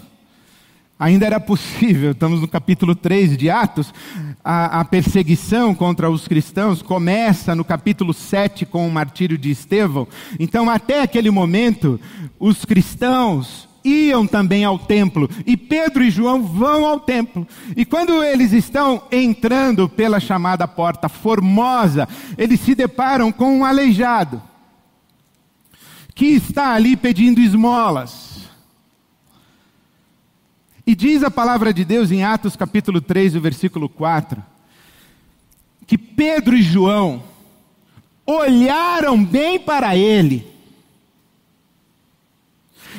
ainda 0.99 1.27
era 1.27 1.39
possível. 1.39 2.13
Estamos 2.13 2.41
no 2.41 2.49
capítulo 2.49 2.95
3 2.95 3.37
de 3.37 3.49
Atos. 3.49 3.95
A, 4.43 4.81
a, 4.81 4.85
perseguição 4.85 5.75
contra 5.75 6.11
os 6.11 6.27
cristãos 6.27 6.83
começa 6.83 7.55
no 7.55 7.65
capítulo 7.65 8.13
7 8.13 8.67
com 8.67 8.87
o 8.87 8.91
martírio 8.91 9.39
de 9.39 9.51
Estevão. 9.51 10.09
Então, 10.39 10.69
até 10.69 11.03
aquele 11.03 11.31
momento, 11.31 12.01
os 12.39 12.65
cristãos 12.65 13.69
iam 13.85 14.27
também 14.27 14.65
ao 14.65 14.79
templo. 14.79 15.31
E 15.47 15.57
Pedro 15.57 16.03
e 16.03 16.11
João 16.11 16.43
vão 16.43 16.85
ao 16.85 16.99
templo. 16.99 17.47
E 17.77 17.85
quando 17.85 18.23
eles 18.25 18.53
estão 18.53 19.03
entrando 19.13 19.89
pela 19.89 20.19
chamada 20.19 20.67
porta 20.67 21.09
formosa, 21.09 22.09
eles 22.37 22.61
se 22.61 22.75
deparam 22.75 23.31
com 23.31 23.59
um 23.59 23.65
aleijado 23.65 24.43
que 26.15 26.27
está 26.27 26.73
ali 26.73 26.97
pedindo 26.97 27.41
esmolas. 27.41 28.48
E 30.89 30.95
diz 30.95 31.23
a 31.23 31.31
palavra 31.31 31.71
de 31.71 31.85
Deus 31.85 32.11
em 32.11 32.25
Atos 32.25 32.57
capítulo 32.57 32.99
3, 32.99 33.35
o 33.35 33.43
versículo 33.43 33.91
4, 33.91 34.43
que 35.87 35.99
Pedro 35.99 36.57
e 36.57 36.63
João 36.63 37.23
olharam 38.25 39.23
bem 39.23 39.61
para 39.61 39.95
ele, 39.95 40.51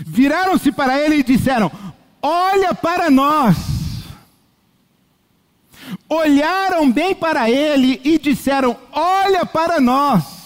viraram-se 0.06 0.72
para 0.72 1.00
ele 1.00 1.16
e 1.16 1.24
disseram: 1.24 1.72
Olha 2.22 2.76
para 2.76 3.10
nós. 3.10 3.58
Olharam 6.08 6.92
bem 6.92 7.16
para 7.16 7.50
ele 7.50 8.00
e 8.04 8.20
disseram: 8.20 8.78
Olha 8.92 9.48
para 9.48 9.82
nós. 9.82 10.39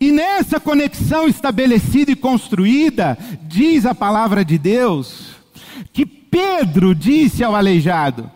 E 0.00 0.10
nessa 0.10 0.58
conexão 0.58 1.28
estabelecida 1.28 2.10
e 2.10 2.16
construída, 2.16 3.16
diz 3.42 3.86
a 3.86 3.94
palavra 3.94 4.44
de 4.44 4.58
Deus, 4.58 5.34
que 5.92 6.04
Pedro 6.04 6.94
disse 6.94 7.44
ao 7.44 7.54
aleijado: 7.54 8.30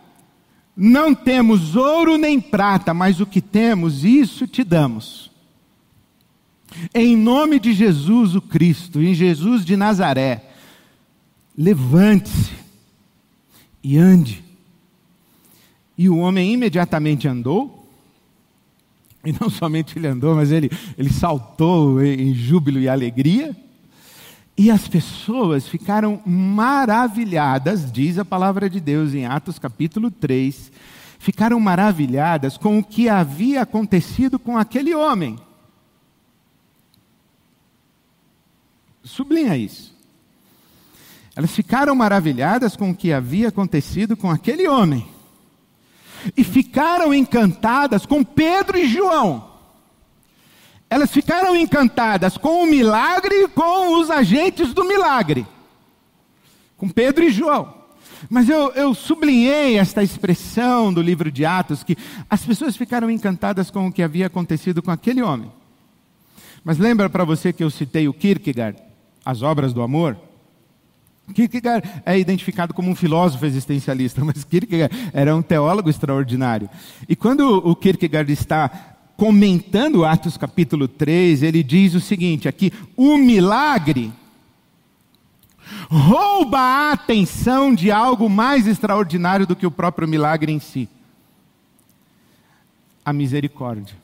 Não 0.75 1.13
temos 1.13 1.75
ouro 1.75 2.17
nem 2.17 2.39
prata, 2.39 2.93
mas 2.93 3.19
o 3.19 3.25
que 3.25 3.41
temos, 3.41 4.03
isso 4.03 4.47
te 4.47 4.63
damos. 4.63 5.29
Em 6.93 7.17
nome 7.17 7.59
de 7.59 7.73
Jesus 7.73 8.35
o 8.35 8.41
Cristo, 8.41 9.01
em 9.01 9.13
Jesus 9.13 9.65
de 9.65 9.75
Nazaré, 9.75 10.43
levante-se 11.57 12.53
e 13.83 13.97
ande. 13.97 14.43
E 15.97 16.07
o 16.07 16.17
homem 16.17 16.53
imediatamente 16.53 17.27
andou 17.27 17.78
E 19.23 19.33
não 19.33 19.49
somente 19.49 19.99
ele 19.99 20.07
andou, 20.07 20.35
mas 20.35 20.51
ele, 20.51 20.71
ele 20.97 21.11
saltou 21.11 22.01
em 22.01 22.33
júbilo 22.33 22.79
e 22.79 22.87
alegria. 22.87 23.55
E 24.57 24.69
as 24.69 24.87
pessoas 24.87 25.67
ficaram 25.67 26.21
maravilhadas, 26.25 27.91
diz 27.91 28.17
a 28.17 28.25
palavra 28.25 28.69
de 28.69 28.79
Deus 28.79 29.13
em 29.13 29.25
Atos 29.25 29.57
capítulo 29.57 30.11
3, 30.11 30.71
ficaram 31.17 31.59
maravilhadas 31.59 32.57
com 32.57 32.79
o 32.79 32.83
que 32.83 33.07
havia 33.07 33.61
acontecido 33.61 34.37
com 34.37 34.57
aquele 34.57 34.93
homem. 34.93 35.37
Sublinha 39.03 39.57
isso. 39.57 39.95
Elas 41.35 41.51
ficaram 41.51 41.95
maravilhadas 41.95 42.75
com 42.75 42.91
o 42.91 42.95
que 42.95 43.13
havia 43.13 43.47
acontecido 43.47 44.17
com 44.17 44.29
aquele 44.29 44.67
homem. 44.67 45.07
E 46.35 46.43
ficaram 46.43 47.13
encantadas 47.13 48.05
com 48.05 48.23
Pedro 48.23 48.77
e 48.77 48.87
João. 48.87 49.49
Elas 50.89 51.11
ficaram 51.11 51.55
encantadas 51.55 52.37
com 52.37 52.63
o 52.63 52.65
milagre 52.65 53.43
e 53.43 53.47
com 53.47 53.99
os 53.99 54.09
agentes 54.09 54.73
do 54.73 54.83
milagre. 54.83 55.45
Com 56.77 56.89
Pedro 56.89 57.23
e 57.23 57.29
João. 57.29 57.75
Mas 58.29 58.49
eu, 58.49 58.71
eu, 58.71 58.93
sublinhei 58.93 59.77
esta 59.77 60.03
expressão 60.03 60.91
do 60.91 61.01
livro 61.01 61.31
de 61.31 61.45
Atos, 61.45 61.83
que 61.83 61.95
as 62.29 62.43
pessoas 62.43 62.75
ficaram 62.75 63.09
encantadas 63.09 63.69
com 63.69 63.87
o 63.87 63.91
que 63.91 64.01
havia 64.01 64.27
acontecido 64.27 64.81
com 64.81 64.91
aquele 64.91 65.21
homem. 65.21 65.51
Mas 66.63 66.77
lembra 66.77 67.09
para 67.09 67.23
você 67.23 67.53
que 67.53 67.63
eu 67.63 67.69
citei 67.69 68.07
o 68.07 68.13
Kierkegaard, 68.13 68.77
as 69.23 69.41
obras 69.41 69.71
do 69.73 69.81
amor? 69.81 70.17
Kierkegaard 71.33 71.87
é 72.05 72.17
identificado 72.17 72.73
como 72.73 72.89
um 72.89 72.95
filósofo 72.95 73.45
existencialista, 73.45 74.23
mas 74.25 74.43
Kierkegaard 74.43 74.93
era 75.13 75.35
um 75.35 75.41
teólogo 75.41 75.89
extraordinário. 75.89 76.69
E 77.07 77.15
quando 77.15 77.57
o 77.57 77.75
Kierkegaard 77.75 78.31
está 78.31 78.97
comentando 79.17 80.05
Atos 80.05 80.37
capítulo 80.37 80.87
3, 80.87 81.43
ele 81.43 81.63
diz 81.63 81.93
o 81.93 81.99
seguinte: 81.99 82.47
aqui, 82.47 82.71
o 82.95 83.17
milagre 83.17 84.11
rouba 85.89 86.59
a 86.59 86.91
atenção 86.93 87.73
de 87.73 87.91
algo 87.91 88.29
mais 88.29 88.67
extraordinário 88.67 89.45
do 89.45 89.55
que 89.55 89.67
o 89.67 89.71
próprio 89.71 90.07
milagre 90.07 90.51
em 90.51 90.59
si 90.59 90.89
a 93.09 93.13
misericórdia. 93.13 93.95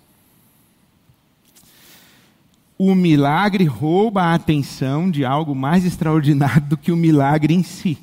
O 2.78 2.94
milagre 2.94 3.64
rouba 3.64 4.24
a 4.24 4.34
atenção 4.34 5.10
de 5.10 5.24
algo 5.24 5.56
mais 5.56 5.86
extraordinário 5.86 6.62
do 6.64 6.78
que 6.78 6.92
o 6.92 6.98
milagre 6.98 7.54
em 7.54 7.64
si. 7.64 7.98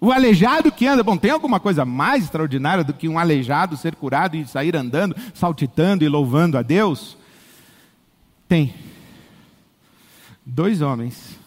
O 0.00 0.12
aleijado 0.12 0.70
que 0.70 0.86
anda, 0.86 1.02
bom, 1.02 1.16
tem 1.16 1.30
alguma 1.30 1.58
coisa 1.58 1.84
mais 1.84 2.24
extraordinária 2.24 2.84
do 2.84 2.92
que 2.92 3.08
um 3.08 3.18
aleijado 3.18 3.76
ser 3.76 3.96
curado 3.96 4.36
e 4.36 4.46
sair 4.46 4.76
andando, 4.76 5.16
saltitando 5.32 6.04
e 6.04 6.08
louvando 6.08 6.58
a 6.58 6.62
Deus? 6.62 7.16
Tem. 8.46 8.74
Dois 10.44 10.82
homens 10.82 11.38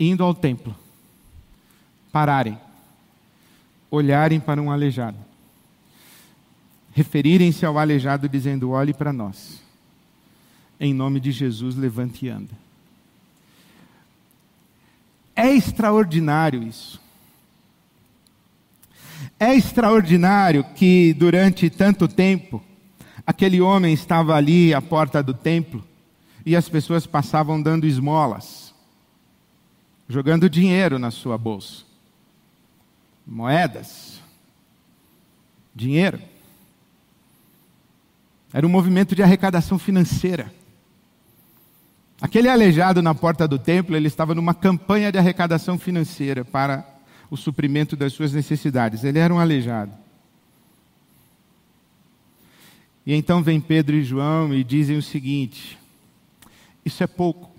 indo 0.00 0.24
ao 0.24 0.34
templo, 0.34 0.74
pararem, 2.10 2.58
olharem 3.90 4.40
para 4.40 4.60
um 4.60 4.70
aleijado, 4.70 5.18
referirem-se 6.92 7.66
ao 7.66 7.78
aleijado 7.78 8.28
dizendo: 8.28 8.70
olhe 8.70 8.94
para 8.94 9.12
nós. 9.12 9.59
Em 10.80 10.94
nome 10.94 11.20
de 11.20 11.30
Jesus, 11.30 11.76
levante 11.76 12.24
e 12.24 12.30
anda. 12.30 12.58
É 15.36 15.54
extraordinário 15.54 16.62
isso. 16.62 16.98
É 19.38 19.54
extraordinário 19.54 20.64
que 20.74 21.12
durante 21.14 21.68
tanto 21.68 22.08
tempo, 22.08 22.62
aquele 23.26 23.60
homem 23.60 23.92
estava 23.92 24.34
ali 24.34 24.72
à 24.72 24.80
porta 24.80 25.22
do 25.22 25.34
templo 25.34 25.84
e 26.44 26.56
as 26.56 26.68
pessoas 26.68 27.06
passavam 27.06 27.60
dando 27.60 27.86
esmolas, 27.86 28.74
jogando 30.08 30.48
dinheiro 30.48 30.98
na 30.98 31.10
sua 31.10 31.36
bolsa, 31.36 31.84
moedas, 33.26 34.20
dinheiro. 35.74 36.20
Era 38.52 38.66
um 38.66 38.70
movimento 38.70 39.14
de 39.14 39.22
arrecadação 39.22 39.78
financeira. 39.78 40.59
Aquele 42.20 42.48
aleijado 42.48 43.00
na 43.00 43.14
porta 43.14 43.48
do 43.48 43.58
templo, 43.58 43.96
ele 43.96 44.06
estava 44.06 44.34
numa 44.34 44.52
campanha 44.52 45.10
de 45.10 45.18
arrecadação 45.18 45.78
financeira 45.78 46.44
para 46.44 46.86
o 47.30 47.36
suprimento 47.36 47.96
das 47.96 48.12
suas 48.12 48.32
necessidades. 48.32 49.04
Ele 49.04 49.18
era 49.18 49.32
um 49.32 49.38
aleijado. 49.38 49.92
E 53.06 53.14
então 53.14 53.42
vem 53.42 53.58
Pedro 53.58 53.96
e 53.96 54.04
João 54.04 54.52
e 54.54 54.62
dizem 54.62 54.98
o 54.98 55.02
seguinte: 55.02 55.78
isso 56.84 57.02
é 57.02 57.06
pouco. 57.06 57.50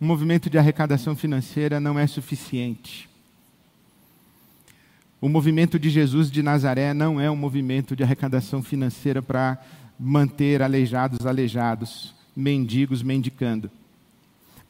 Um 0.00 0.06
movimento 0.06 0.50
de 0.50 0.58
arrecadação 0.58 1.16
financeira 1.16 1.80
não 1.80 1.98
é 1.98 2.06
suficiente. 2.06 3.08
O 5.20 5.28
movimento 5.28 5.78
de 5.78 5.90
Jesus 5.90 6.30
de 6.30 6.42
Nazaré 6.42 6.94
não 6.94 7.20
é 7.20 7.28
um 7.28 7.34
movimento 7.34 7.96
de 7.96 8.04
arrecadação 8.04 8.62
financeira 8.62 9.20
para 9.20 9.58
manter 9.98 10.62
aleijados 10.62 11.26
aleijados, 11.26 12.14
mendigos 12.36 13.02
mendicando, 13.02 13.70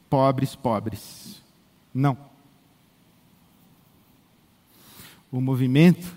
pobres 0.09 0.55
pobres. 0.55 1.43
Não. 1.93 2.17
O 5.31 5.41
movimento 5.41 6.17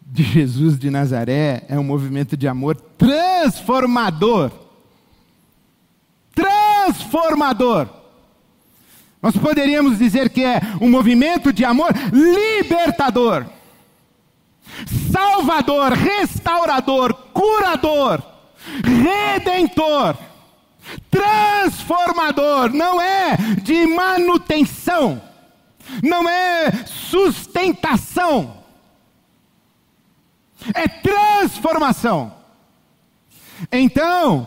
de 0.00 0.22
Jesus 0.22 0.78
de 0.78 0.90
Nazaré 0.90 1.64
é 1.68 1.78
um 1.78 1.84
movimento 1.84 2.36
de 2.36 2.48
amor 2.48 2.76
transformador. 2.76 4.50
Transformador. 6.34 7.88
Nós 9.20 9.36
poderíamos 9.36 9.98
dizer 9.98 10.30
que 10.30 10.44
é 10.44 10.60
um 10.80 10.88
movimento 10.88 11.52
de 11.52 11.64
amor 11.64 11.90
libertador. 12.12 13.46
Salvador, 15.16 15.94
restaurador, 15.94 17.14
curador, 17.32 18.22
redentor, 18.84 20.14
transformador, 21.10 22.70
não 22.74 23.00
é 23.00 23.34
de 23.62 23.86
manutenção, 23.86 25.22
não 26.02 26.28
é 26.28 26.70
sustentação, 26.84 28.58
é 30.74 30.86
transformação. 30.86 32.34
Então, 33.72 34.46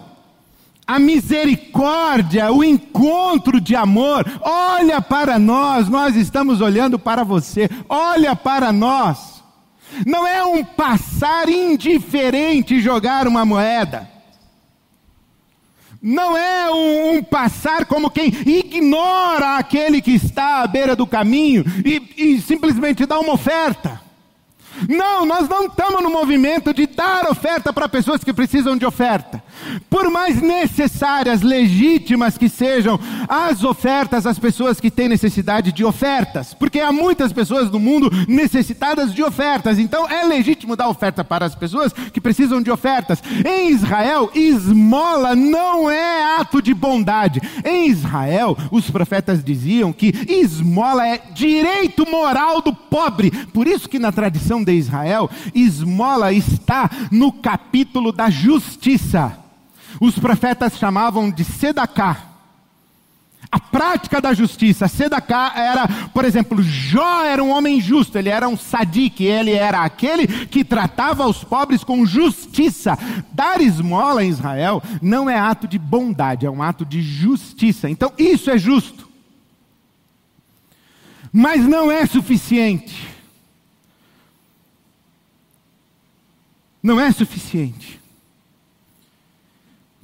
a 0.86 0.99
misericórdia, 0.99 2.51
o 2.51 2.63
encontro 2.63 3.60
de 3.60 3.75
amor, 3.75 4.23
olha 4.39 5.01
para 5.01 5.39
nós, 5.39 5.89
nós 5.89 6.15
estamos 6.15 6.62
olhando 6.62 6.99
para 6.99 7.23
você, 7.23 7.67
olha 7.89 8.36
para 8.36 8.71
nós. 8.71 9.38
Não 10.06 10.25
é 10.25 10.43
um 10.43 10.63
passar 10.63 11.49
indiferente 11.49 12.80
jogar 12.80 13.28
uma 13.28 13.45
moeda. 13.45 14.10
Não 16.02 16.38
é 16.38 16.71
um, 16.71 17.17
um, 17.17 17.23
passar 17.23 17.86
como 17.86 18.10
quem 18.10 18.28
ignora 18.45 19.58
aquele 19.58 20.02
que 20.02 20.12
está 20.12 20.63
à 20.63 20.67
beira 20.67 20.95
do 20.95 21.06
caminho 21.06 21.65
e, 21.86 22.36
e 22.36 22.41
simplesmente 22.41 23.06
dá 23.06 23.19
uma 23.19 23.34
oferta. 23.34 24.02
Não, 24.88 25.25
nós 25.25 25.49
não 25.49 25.65
estamos 25.65 26.02
no 26.02 26.10
movimento 26.10 26.73
de 26.73 26.88
dar 26.88 27.30
oferta 27.30 27.73
para 27.73 27.89
pessoas 27.89 28.23
que 28.23 28.32
precisam 28.32 28.78
de 28.78 28.86
oferta. 28.86 29.43
Por 29.89 30.09
mais 30.09 30.41
necessárias, 30.41 31.41
legítimas 31.41 32.37
que 32.37 32.49
sejam 32.49 32.99
as 33.27 33.63
ofertas 33.63 34.25
às 34.25 34.39
pessoas 34.39 34.79
que 34.79 34.91
têm 34.91 35.09
necessidade 35.09 35.71
de 35.71 35.83
ofertas, 35.83 36.53
porque 36.53 36.79
há 36.79 36.91
muitas 36.91 37.33
pessoas 37.33 37.69
no 37.71 37.79
mundo 37.79 38.09
necessitadas 38.27 39.13
de 39.13 39.23
ofertas, 39.23 39.79
então 39.79 40.09
é 40.09 40.23
legítimo 40.23 40.75
dar 40.75 40.89
oferta 40.89 41.23
para 41.23 41.45
as 41.45 41.55
pessoas 41.55 41.93
que 41.93 42.21
precisam 42.21 42.61
de 42.61 42.71
ofertas. 42.71 43.21
Em 43.45 43.69
Israel, 43.71 44.29
esmola 44.33 45.35
não 45.35 45.89
é 45.89 46.39
ato 46.39 46.61
de 46.61 46.73
bondade. 46.73 47.41
Em 47.63 47.89
Israel, 47.89 48.57
os 48.71 48.89
profetas 48.89 49.43
diziam 49.43 49.91
que 49.93 50.13
esmola 50.27 51.07
é 51.07 51.21
direito 51.33 52.09
moral 52.09 52.61
do 52.61 52.73
pobre. 52.73 53.31
Por 53.47 53.67
isso 53.67 53.89
que 53.89 53.99
na 53.99 54.11
tradição 54.11 54.63
de 54.63 54.73
Israel, 54.73 55.29
esmola 55.53 56.31
está 56.33 56.89
no 57.11 57.31
capítulo 57.31 58.11
da 58.11 58.29
justiça. 58.29 59.48
Os 59.99 60.17
profetas 60.17 60.77
chamavam 60.77 61.29
de 61.29 61.43
sedacá. 61.43 62.25
A 63.51 63.59
prática 63.59 64.21
da 64.21 64.33
justiça, 64.33 64.88
sedacá 64.88 65.53
era, 65.55 65.88
por 66.13 66.23
exemplo, 66.23 66.62
Jó 66.62 67.23
era 67.23 67.43
um 67.43 67.49
homem 67.49 67.81
justo, 67.81 68.17
ele 68.17 68.29
era 68.29 68.47
um 68.47 68.55
sadique, 68.55 69.23
ele 69.23 69.51
era 69.51 69.83
aquele 69.83 70.27
que 70.45 70.63
tratava 70.63 71.25
os 71.25 71.43
pobres 71.43 71.83
com 71.83 72.05
justiça. 72.05 72.97
Dar 73.31 73.59
esmola 73.59 74.23
em 74.23 74.29
Israel 74.29 74.83
não 75.01 75.29
é 75.29 75.38
ato 75.39 75.67
de 75.67 75.79
bondade, 75.79 76.45
é 76.45 76.49
um 76.49 76.62
ato 76.62 76.85
de 76.85 77.01
justiça. 77.01 77.89
Então, 77.89 78.13
isso 78.17 78.51
é 78.51 78.57
justo. 78.57 79.09
Mas 81.31 81.65
não 81.65 81.91
é 81.91 82.05
suficiente. 82.05 83.19
não 86.81 86.99
é 86.99 87.12
suficiente. 87.12 87.98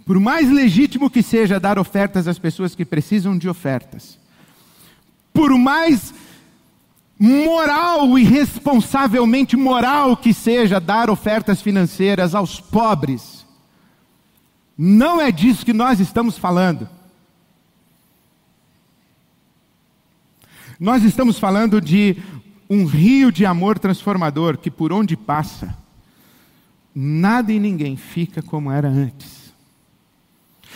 Por 0.06 0.20
mais 0.20 0.52
legítimo 0.52 1.10
que 1.10 1.24
seja 1.24 1.60
dar 1.60 1.80
ofertas 1.80 2.28
às 2.28 2.38
pessoas 2.38 2.76
que 2.76 2.86
precisam 2.86 3.36
de 3.36 3.50
ofertas, 3.50 4.20
por 5.34 5.58
mais 5.58 6.14
moral 7.18 8.18
e 8.20 8.24
responsavelmente 8.24 9.58
moral 9.58 10.16
que 10.16 10.32
seja 10.32 10.80
dar 10.80 11.10
ofertas 11.10 11.60
financeiras 11.60 12.36
aos 12.36 12.62
pobres, 12.62 13.46
não 14.78 15.20
é 15.20 15.32
disso 15.32 15.66
que 15.66 15.74
nós 15.74 16.00
estamos 16.00 16.38
falando. 16.38 16.88
Nós 20.80 21.04
estamos 21.04 21.40
falando 21.40 21.82
de 21.82 22.18
um 22.70 22.86
rio 22.86 23.32
de 23.32 23.46
amor 23.46 23.80
transformador 23.80 24.58
que 24.58 24.70
por 24.70 24.94
onde 24.94 25.16
passa, 25.16 25.76
nada 26.94 27.52
e 27.52 27.60
ninguém 27.60 27.96
fica 27.96 28.42
como 28.44 28.72
era 28.72 28.88
antes. 28.88 29.35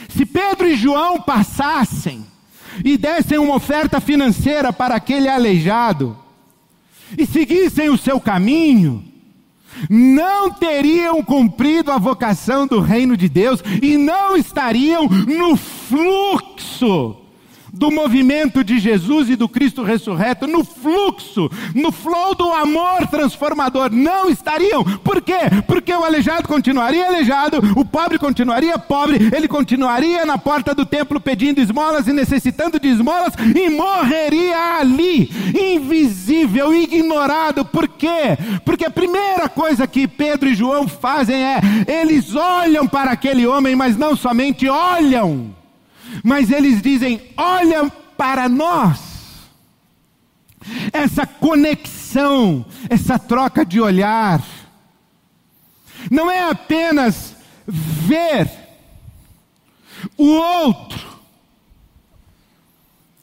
Se 0.07 0.25
Pedro 0.25 0.67
e 0.67 0.75
João 0.75 1.21
passassem 1.21 2.25
e 2.83 2.97
dessem 2.97 3.37
uma 3.37 3.55
oferta 3.55 3.99
financeira 3.99 4.71
para 4.71 4.95
aquele 4.95 5.27
aleijado 5.27 6.17
e 7.17 7.25
seguissem 7.25 7.89
o 7.89 7.97
seu 7.97 8.19
caminho, 8.19 9.03
não 9.89 10.51
teriam 10.51 11.23
cumprido 11.23 11.91
a 11.91 11.97
vocação 11.97 12.65
do 12.65 12.79
reino 12.79 13.15
de 13.15 13.29
Deus 13.29 13.61
e 13.81 13.97
não 13.97 14.35
estariam 14.35 15.07
no 15.07 15.55
fluxo 15.55 17.18
do 17.73 17.91
movimento 17.91 18.63
de 18.63 18.79
Jesus 18.79 19.29
e 19.29 19.35
do 19.35 19.47
Cristo 19.47 19.83
ressurreto, 19.83 20.47
no 20.47 20.63
fluxo, 20.63 21.49
no 21.75 21.91
flow 21.91 22.35
do 22.35 22.51
amor 22.51 23.07
transformador, 23.07 23.91
não 23.91 24.29
estariam. 24.29 24.83
Por 24.83 25.21
quê? 25.21 25.39
Porque 25.67 25.93
o 25.93 26.03
aleijado 26.03 26.47
continuaria 26.47 27.07
aleijado, 27.07 27.57
o 27.75 27.85
pobre 27.85 28.17
continuaria 28.17 28.77
pobre, 28.77 29.29
ele 29.35 29.47
continuaria 29.47 30.25
na 30.25 30.37
porta 30.37 30.73
do 30.73 30.85
templo 30.85 31.19
pedindo 31.19 31.59
esmolas 31.59 32.07
e 32.07 32.13
necessitando 32.13 32.79
de 32.79 32.87
esmolas 32.87 33.33
e 33.55 33.69
morreria 33.69 34.79
ali, 34.79 35.31
invisível, 35.57 36.73
ignorado. 36.73 37.65
Por 37.65 37.87
quê? 37.87 38.37
Porque 38.63 38.85
a 38.85 38.91
primeira 38.91 39.47
coisa 39.49 39.87
que 39.87 40.07
Pedro 40.07 40.49
e 40.49 40.55
João 40.55 40.87
fazem 40.87 41.43
é, 41.43 41.59
eles 41.87 42.35
olham 42.35 42.87
para 42.87 43.11
aquele 43.11 43.45
homem, 43.45 43.75
mas 43.75 43.97
não 43.97 44.15
somente 44.15 44.67
olham 44.67 45.58
mas 46.23 46.51
eles 46.51 46.81
dizem: 46.81 47.21
olha 47.37 47.89
para 48.17 48.47
nós. 48.49 49.09
Essa 50.91 51.25
conexão, 51.25 52.65
essa 52.89 53.17
troca 53.17 53.65
de 53.65 53.79
olhar, 53.79 54.43
não 56.11 56.29
é 56.29 56.49
apenas 56.49 57.35
ver 57.65 58.49
o 60.17 60.27
outro, 60.27 61.08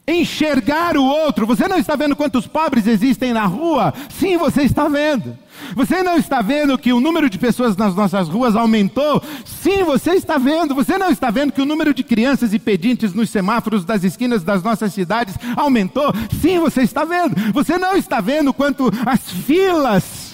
enxergar 0.07 0.95
o 0.95 1.03
outro. 1.03 1.45
Você 1.45 1.67
não 1.67 1.77
está 1.77 1.95
vendo 1.95 2.15
quantos 2.15 2.47
pobres 2.47 2.87
existem 2.87 3.33
na 3.33 3.45
rua? 3.45 3.93
Sim, 4.09 4.37
você 4.37 4.63
está 4.63 4.87
vendo. 4.87 5.37
Você 5.75 6.01
não 6.03 6.17
está 6.17 6.41
vendo 6.41 6.77
que 6.77 6.93
o 6.93 6.99
número 6.99 7.29
de 7.29 7.37
pessoas 7.37 7.75
nas 7.75 7.93
nossas 7.95 8.29
ruas 8.29 8.55
aumentou? 8.55 9.21
Sim, 9.43 9.83
você 9.83 10.11
está 10.11 10.37
vendo. 10.37 10.73
Você 10.75 10.97
não 10.97 11.09
está 11.09 11.29
vendo 11.29 11.51
que 11.51 11.61
o 11.61 11.65
número 11.65 11.93
de 11.93 12.03
crianças 12.03 12.53
e 12.53 12.59
pedintes 12.59 13.13
nos 13.13 13.29
semáforos 13.29 13.83
das 13.83 14.03
esquinas 14.03 14.43
das 14.43 14.63
nossas 14.63 14.93
cidades 14.93 15.35
aumentou? 15.55 16.13
Sim, 16.41 16.59
você 16.59 16.83
está 16.83 17.03
vendo. 17.03 17.35
Você 17.53 17.77
não 17.77 17.97
está 17.97 18.21
vendo 18.21 18.53
quanto 18.53 18.91
as 19.05 19.19
filas 19.31 20.26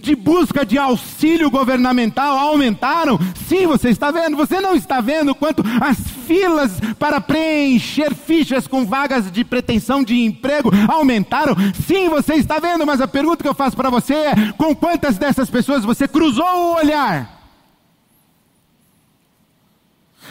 de 0.00 0.14
busca 0.14 0.64
de 0.64 0.78
auxílio 0.78 1.50
governamental 1.50 2.38
aumentaram? 2.38 3.18
Sim, 3.46 3.66
você 3.66 3.90
está 3.90 4.10
vendo. 4.10 4.36
Você 4.36 4.60
não 4.60 4.74
está 4.74 5.00
vendo 5.00 5.34
quanto 5.34 5.62
as 5.80 5.98
filas 6.26 6.72
para 6.98 7.20
preencher 7.20 8.14
fichas 8.14 8.66
com 8.66 8.84
vagas 8.84 9.30
de 9.30 9.44
pretensão 9.44 10.02
de 10.02 10.20
emprego 10.24 10.70
aumentaram? 10.88 11.56
Sim, 11.86 12.08
você 12.08 12.34
está 12.34 12.58
vendo. 12.58 12.86
Mas 12.86 13.00
a 13.00 13.08
pergunta 13.08 13.42
que 13.42 13.48
eu 13.48 13.54
faço 13.54 13.76
para 13.76 13.90
você 13.90 14.14
é: 14.14 14.52
com 14.56 14.74
quantas 14.74 15.18
dessas 15.18 15.50
pessoas 15.50 15.84
você 15.84 16.06
cruzou 16.06 16.46
o 16.46 16.76
olhar? 16.76 17.37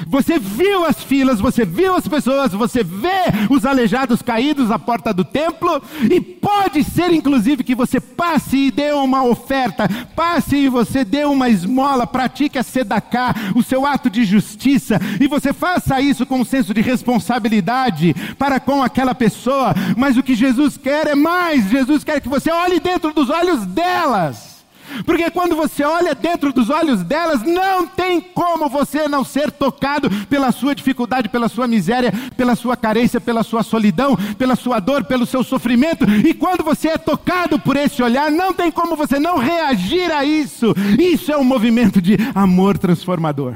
Você 0.06 0.38
viu 0.38 0.86
as 0.86 1.02
filas, 1.02 1.40
você 1.40 1.66
viu 1.66 1.96
as 1.96 2.08
pessoas, 2.08 2.52
você 2.52 2.84
vê 2.84 3.24
os 3.50 3.66
aleijados 3.66 4.22
caídos 4.22 4.70
à 4.70 4.78
porta 4.78 5.14
do 5.14 5.24
templo, 5.24 5.82
e 6.10 6.20
pode 6.20 6.84
ser 6.84 7.12
inclusive 7.12 7.64
que 7.64 7.76
você 7.76 8.00
passe 8.00 8.68
e 8.68 8.72
dê 8.72 8.92
uma 8.92 9.24
oferta, 9.24 9.88
passe 10.16 10.56
e 10.58 10.70
você 10.70 11.04
dê 11.04 11.26
uma 11.26 11.50
esmola, 11.50 12.06
pratique 12.06 12.58
a 12.58 12.64
sedacá, 12.64 13.34
o 13.56 13.64
seu 13.64 13.86
ato 13.86 14.10
de 14.10 14.24
justiça, 14.26 15.00
e 15.20 15.28
você 15.28 15.54
faça 15.54 16.00
isso 16.02 16.26
com 16.26 16.40
um 16.42 16.46
senso 16.46 16.74
de 16.74 16.82
responsabilidade 16.82 18.14
para 18.38 18.60
com 18.60 18.84
aquela 18.84 19.16
pessoa, 19.16 19.74
mas 19.96 20.18
o 20.18 20.24
que 20.24 20.36
Jesus 20.36 20.78
quer 20.78 21.08
é 21.08 21.16
mais, 21.16 21.70
Jesus 21.70 22.04
quer 22.04 22.22
que 22.22 22.30
você 22.30 22.52
olhe 22.52 22.80
dentro 22.80 23.14
dos 23.14 23.30
olhos 23.30 23.66
delas. 23.66 24.57
Porque 25.06 25.30
quando 25.30 25.56
você 25.56 25.84
olha 25.84 26.14
dentro 26.14 26.52
dos 26.52 26.70
olhos 26.70 27.04
delas, 27.04 27.44
não 27.44 27.88
tem 27.88 28.20
como 28.22 28.70
você 28.70 29.08
não 29.08 29.24
ser 29.24 29.52
tocado 29.52 30.10
pela 30.28 30.52
sua 30.52 30.76
dificuldade, 30.76 31.30
pela 31.30 31.50
sua 31.50 31.68
miséria, 31.68 32.14
pela 32.36 32.56
sua 32.56 32.76
carência, 32.76 33.20
pela 33.20 33.44
sua 33.44 33.64
solidão, 33.64 34.18
pela 34.38 34.56
sua 34.56 34.80
dor, 34.80 35.04
pelo 35.06 35.26
seu 35.26 35.44
sofrimento. 35.44 36.06
E 36.10 36.34
quando 36.34 36.64
você 36.64 36.90
é 36.90 36.98
tocado 36.98 37.60
por 37.60 37.76
esse 37.76 38.02
olhar, 38.02 38.32
não 38.32 38.54
tem 38.54 38.72
como 38.72 38.96
você 38.96 39.20
não 39.20 39.38
reagir 39.38 40.12
a 40.12 40.24
isso. 40.24 40.74
Isso 41.00 41.32
é 41.32 41.38
um 41.38 41.44
movimento 41.44 42.02
de 42.02 42.18
amor 42.34 42.78
transformador. 42.78 43.56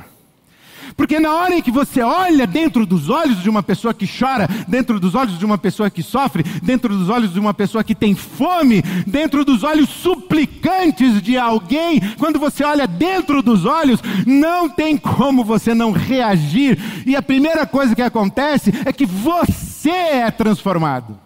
Porque 1.01 1.19
na 1.19 1.33
hora 1.33 1.55
em 1.55 1.63
que 1.63 1.71
você 1.71 2.03
olha 2.03 2.45
dentro 2.45 2.85
dos 2.85 3.09
olhos 3.09 3.41
de 3.41 3.49
uma 3.49 3.63
pessoa 3.63 3.91
que 3.91 4.07
chora, 4.07 4.47
dentro 4.67 4.99
dos 4.99 5.15
olhos 5.15 5.39
de 5.39 5.43
uma 5.43 5.57
pessoa 5.57 5.89
que 5.89 6.03
sofre, 6.03 6.43
dentro 6.61 6.95
dos 6.95 7.09
olhos 7.09 7.33
de 7.33 7.39
uma 7.39 7.55
pessoa 7.55 7.83
que 7.83 7.95
tem 7.95 8.13
fome, 8.13 8.83
dentro 9.07 9.43
dos 9.43 9.63
olhos 9.63 9.89
suplicantes 9.89 11.19
de 11.19 11.39
alguém, 11.39 11.99
quando 12.19 12.37
você 12.37 12.63
olha 12.63 12.85
dentro 12.85 13.41
dos 13.41 13.65
olhos, 13.65 13.99
não 14.27 14.69
tem 14.69 14.95
como 14.95 15.43
você 15.43 15.73
não 15.73 15.91
reagir. 15.91 16.77
E 17.03 17.15
a 17.15 17.21
primeira 17.23 17.65
coisa 17.65 17.95
que 17.95 18.01
acontece 18.03 18.71
é 18.85 18.93
que 18.93 19.07
você 19.07 19.89
é 19.89 20.29
transformado. 20.29 21.19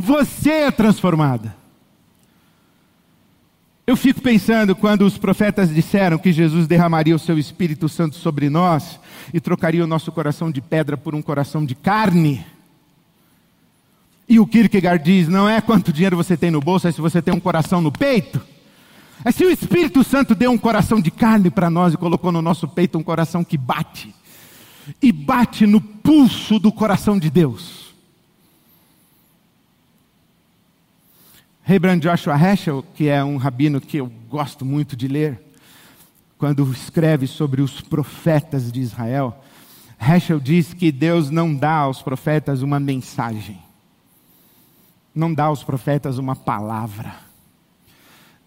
Você 0.00 0.50
é 0.50 0.70
transformada. 0.70 1.54
Eu 3.86 3.96
fico 3.96 4.22
pensando 4.22 4.74
quando 4.74 5.02
os 5.02 5.18
profetas 5.18 5.68
disseram 5.68 6.16
que 6.16 6.32
Jesus 6.32 6.66
derramaria 6.66 7.14
o 7.14 7.18
seu 7.18 7.38
Espírito 7.38 7.86
Santo 7.86 8.16
sobre 8.16 8.48
nós 8.48 8.98
e 9.32 9.38
trocaria 9.38 9.84
o 9.84 9.86
nosso 9.86 10.10
coração 10.10 10.50
de 10.50 10.62
pedra 10.62 10.96
por 10.96 11.14
um 11.14 11.20
coração 11.20 11.66
de 11.66 11.74
carne. 11.74 12.46
E 14.26 14.40
o 14.40 14.46
Kierkegaard 14.46 15.04
diz: 15.04 15.28
não 15.28 15.46
é 15.46 15.60
quanto 15.60 15.92
dinheiro 15.92 16.16
você 16.16 16.34
tem 16.34 16.50
no 16.50 16.62
bolso, 16.62 16.88
é 16.88 16.92
se 16.92 17.00
você 17.00 17.20
tem 17.20 17.34
um 17.34 17.40
coração 17.40 17.82
no 17.82 17.92
peito. 17.92 18.40
É 19.22 19.30
se 19.30 19.44
o 19.44 19.50
Espírito 19.50 20.02
Santo 20.02 20.34
deu 20.34 20.50
um 20.50 20.58
coração 20.58 20.98
de 20.98 21.10
carne 21.10 21.50
para 21.50 21.68
nós 21.68 21.92
e 21.92 21.98
colocou 21.98 22.32
no 22.32 22.40
nosso 22.40 22.66
peito 22.66 22.96
um 22.96 23.02
coração 23.02 23.44
que 23.44 23.58
bate, 23.58 24.14
e 25.00 25.12
bate 25.12 25.66
no 25.66 25.80
pulso 25.80 26.58
do 26.58 26.72
coração 26.72 27.18
de 27.18 27.28
Deus. 27.28 27.83
Rebrand 31.66 32.00
Joshua 32.00 32.36
Heschel, 32.36 32.84
que 32.94 33.08
é 33.08 33.24
um 33.24 33.38
rabino 33.38 33.80
que 33.80 33.96
eu 33.96 34.06
gosto 34.28 34.66
muito 34.66 34.94
de 34.94 35.08
ler, 35.08 35.40
quando 36.36 36.70
escreve 36.70 37.26
sobre 37.26 37.62
os 37.62 37.80
profetas 37.80 38.70
de 38.70 38.80
Israel, 38.80 39.42
Heschel 39.98 40.38
diz 40.38 40.74
que 40.74 40.92
Deus 40.92 41.30
não 41.30 41.54
dá 41.54 41.76
aos 41.76 42.02
profetas 42.02 42.60
uma 42.60 42.78
mensagem, 42.78 43.58
não 45.14 45.32
dá 45.32 45.44
aos 45.44 45.64
profetas 45.64 46.18
uma 46.18 46.36
palavra, 46.36 47.14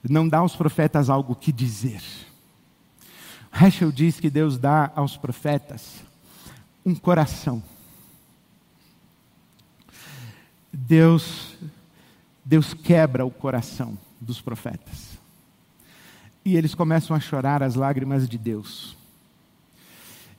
não 0.07 0.29
dá 0.29 0.37
aos 0.37 0.55
profetas 0.55 1.09
algo 1.09 1.33
que 1.33 1.51
dizer. 1.51 2.03
Heschel 3.51 3.91
diz 3.91 4.19
que 4.19 4.29
Deus 4.29 4.59
dá 4.59 4.91
aos 4.95 5.17
profetas 5.17 6.03
um 6.85 6.93
coração. 6.93 7.63
Deus 10.71 11.57
Deus 12.47 12.73
quebra 12.73 13.25
o 13.25 13.29
coração 13.29 13.97
dos 14.21 14.39
profetas. 14.39 15.17
E 16.45 16.55
eles 16.55 16.73
começam 16.73 17.13
a 17.13 17.19
chorar 17.19 17.61
as 17.61 17.75
lágrimas 17.75 18.25
de 18.25 18.37
Deus. 18.37 18.95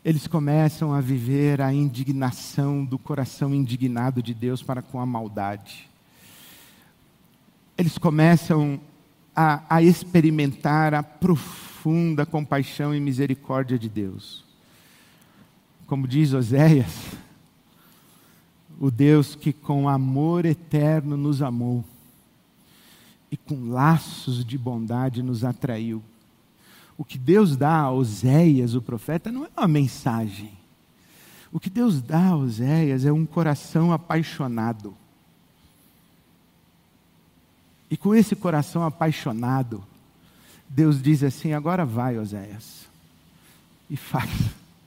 Eles 0.02 0.26
começam 0.26 0.94
a 0.94 1.02
viver 1.02 1.60
a 1.60 1.70
indignação 1.70 2.82
do 2.82 2.98
coração 2.98 3.54
indignado 3.54 4.22
de 4.22 4.32
Deus 4.32 4.62
para 4.62 4.80
com 4.80 4.98
a 4.98 5.04
maldade. 5.04 5.86
Eles 7.76 7.98
começam 7.98 8.80
a, 9.36 9.62
a 9.68 9.82
experimentar 9.82 10.94
a 10.94 11.02
profunda 11.02 12.24
compaixão 12.24 12.94
e 12.94 13.00
misericórdia 13.00 13.78
de 13.78 13.90
Deus. 13.90 14.46
Como 15.86 16.08
diz 16.08 16.32
Oséias, 16.32 17.18
o 18.80 18.90
Deus 18.90 19.34
que 19.34 19.52
com 19.52 19.90
amor 19.90 20.46
eterno 20.46 21.14
nos 21.14 21.42
amou 21.42 21.84
e 23.30 23.36
com 23.36 23.70
laços 23.70 24.44
de 24.44 24.56
bondade 24.56 25.22
nos 25.22 25.44
atraiu. 25.44 26.02
O 26.96 27.04
que 27.04 27.18
Deus 27.18 27.56
dá 27.56 27.76
a 27.76 27.92
Oséias, 27.92 28.74
o 28.74 28.82
profeta, 28.82 29.30
não 29.30 29.44
é 29.44 29.48
uma 29.56 29.68
mensagem. 29.68 30.52
O 31.52 31.60
que 31.60 31.70
Deus 31.70 32.02
dá 32.02 32.28
a 32.28 32.36
Oséias 32.36 33.04
é 33.04 33.12
um 33.12 33.24
coração 33.24 33.92
apaixonado. 33.92 34.94
E 37.90 37.96
com 37.96 38.14
esse 38.14 38.36
coração 38.36 38.84
apaixonado, 38.84 39.82
Deus 40.68 41.00
diz 41.00 41.22
assim: 41.22 41.52
agora 41.52 41.86
vai, 41.86 42.18
Oséias, 42.18 42.86
e 43.88 43.96
faz 43.96 44.30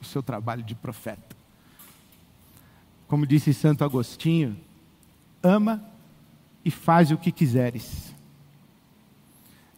o 0.00 0.04
seu 0.04 0.22
trabalho 0.22 0.62
de 0.62 0.74
profeta. 0.74 1.36
Como 3.08 3.26
disse 3.26 3.52
Santo 3.52 3.84
Agostinho, 3.84 4.56
ama 5.42 5.82
e 6.64 6.70
faz 6.70 7.10
o 7.10 7.18
que 7.18 7.32
quiseres. 7.32 8.11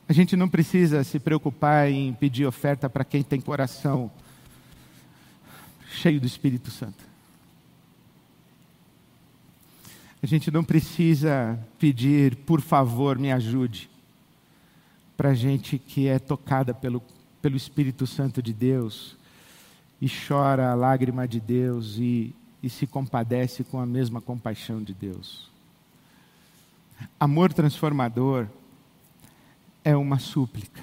A 0.06 0.12
gente 0.12 0.36
não 0.36 0.48
precisa 0.48 1.02
se 1.02 1.18
preocupar 1.18 1.90
em 1.90 2.12
pedir 2.12 2.44
oferta 2.44 2.90
para 2.90 3.04
quem 3.04 3.22
tem 3.22 3.40
coração 3.40 4.10
cheio 5.88 6.20
do 6.20 6.26
Espírito 6.26 6.70
Santo. 6.70 7.02
A 10.22 10.26
gente 10.26 10.50
não 10.50 10.62
precisa 10.62 11.58
pedir, 11.78 12.36
por 12.36 12.60
favor, 12.60 13.18
me 13.18 13.32
ajude, 13.32 13.88
para 15.16 15.34
gente 15.34 15.78
que 15.78 16.06
é 16.06 16.18
tocada 16.18 16.74
pelo, 16.74 17.02
pelo 17.40 17.56
Espírito 17.56 18.06
Santo 18.06 18.42
de 18.42 18.52
Deus 18.52 19.16
e 20.00 20.08
chora 20.08 20.70
a 20.70 20.74
lágrima 20.74 21.26
de 21.26 21.40
Deus 21.40 21.96
e, 21.98 22.34
e 22.62 22.68
se 22.68 22.86
compadece 22.86 23.64
com 23.64 23.78
a 23.78 23.86
mesma 23.86 24.20
compaixão 24.20 24.82
de 24.82 24.92
Deus. 24.92 25.50
Amor 27.18 27.52
transformador 27.52 28.48
é 29.84 29.94
uma 29.94 30.18
súplica. 30.18 30.82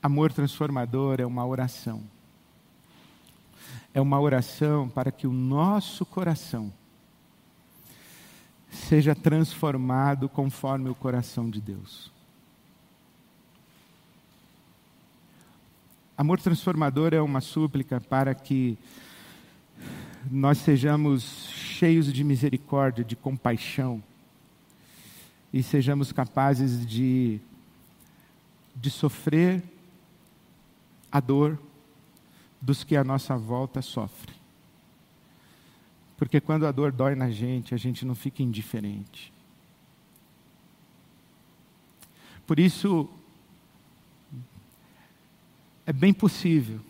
Amor 0.00 0.32
transformador 0.32 1.20
é 1.20 1.26
uma 1.26 1.44
oração. 1.44 2.02
É 3.92 4.00
uma 4.00 4.20
oração 4.20 4.88
para 4.88 5.10
que 5.10 5.26
o 5.26 5.32
nosso 5.32 6.06
coração 6.06 6.72
seja 8.70 9.14
transformado 9.14 10.28
conforme 10.28 10.88
o 10.88 10.94
coração 10.94 11.50
de 11.50 11.60
Deus. 11.60 12.12
Amor 16.16 16.40
transformador 16.40 17.12
é 17.12 17.20
uma 17.20 17.40
súplica 17.40 18.00
para 18.00 18.34
que 18.34 18.78
nós 20.30 20.58
sejamos 20.58 21.48
cheios 21.50 22.12
de 22.12 22.22
misericórdia, 22.22 23.04
de 23.04 23.16
compaixão 23.16 24.02
e 25.52 25.62
sejamos 25.62 26.12
capazes 26.12 26.86
de, 26.86 27.40
de 28.74 28.90
sofrer 28.90 29.62
a 31.10 31.20
dor 31.20 31.58
dos 32.60 32.82
que 32.82 32.96
à 32.96 33.04
nossa 33.04 33.36
volta 33.36 33.80
sofrem. 33.82 34.34
Porque 36.16 36.40
quando 36.40 36.66
a 36.66 36.72
dor 36.72 36.92
dói 36.92 37.14
na 37.14 37.30
gente, 37.30 37.74
a 37.74 37.76
gente 37.76 38.04
não 38.04 38.14
fica 38.14 38.42
indiferente. 38.42 39.32
Por 42.46 42.58
isso, 42.58 43.08
é 45.86 45.92
bem 45.92 46.12
possível 46.12 46.80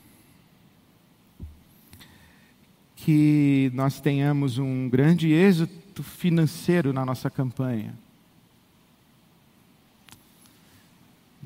que 2.97 3.70
nós 3.75 4.01
tenhamos 4.01 4.59
um 4.59 4.88
grande 4.88 5.31
êxito 5.31 6.03
financeiro 6.03 6.92
na 6.92 7.05
nossa 7.05 7.29
campanha. 7.29 7.94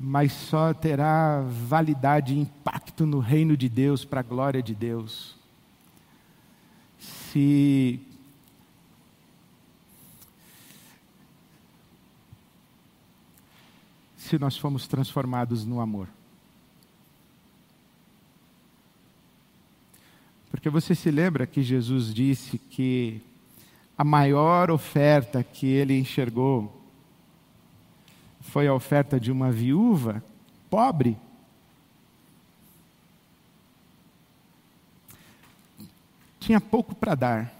Mas 0.01 0.31
só 0.31 0.73
terá 0.73 1.41
validade 1.41 2.33
e 2.33 2.39
impacto 2.39 3.05
no 3.05 3.19
reino 3.19 3.57
de 3.57 3.67
Deus, 3.67 4.05
para 4.05 4.21
a 4.21 4.23
glória 4.23 4.63
de 4.63 4.73
Deus, 4.73 5.35
se 6.97 7.99
se 14.15 14.39
nós 14.39 14.55
fomos 14.57 14.87
transformados 14.87 15.65
no 15.65 15.81
amor. 15.81 16.07
Porque 20.49 20.69
você 20.69 20.95
se 20.95 21.11
lembra 21.11 21.45
que 21.45 21.61
Jesus 21.61 22.13
disse 22.13 22.57
que 22.57 23.21
a 23.97 24.03
maior 24.03 24.71
oferta 24.71 25.43
que 25.43 25.65
ele 25.65 25.97
enxergou 25.97 26.78
foi 28.39 28.67
a 28.67 28.73
oferta 28.73 29.19
de 29.19 29.31
uma 29.31 29.51
viúva 29.51 30.23
pobre. 30.69 31.17
Tinha 36.39 36.61
pouco 36.61 36.95
para 36.95 37.15
dar, 37.15 37.53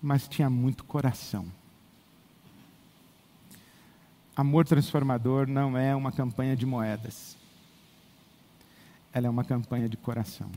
mas 0.00 0.28
tinha 0.28 0.48
muito 0.48 0.84
coração. 0.84 1.46
Amor 4.36 4.64
transformador 4.64 5.46
não 5.46 5.76
é 5.76 5.94
uma 5.94 6.12
campanha 6.12 6.56
de 6.56 6.64
moedas, 6.64 7.36
ela 9.12 9.26
é 9.26 9.30
uma 9.30 9.44
campanha 9.44 9.88
de 9.88 9.98
coração. 9.98 10.50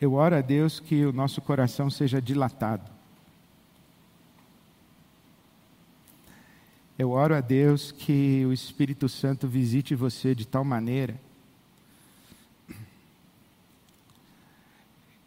Eu 0.00 0.14
oro 0.14 0.36
a 0.36 0.40
Deus 0.40 0.78
que 0.78 1.04
o 1.04 1.12
nosso 1.12 1.42
coração 1.42 1.90
seja 1.90 2.22
dilatado 2.22 2.99
Eu 7.00 7.12
oro 7.12 7.34
a 7.34 7.40
Deus 7.40 7.90
que 7.92 8.44
o 8.44 8.52
Espírito 8.52 9.08
Santo 9.08 9.48
visite 9.48 9.94
você 9.94 10.34
de 10.34 10.46
tal 10.46 10.62
maneira 10.62 11.18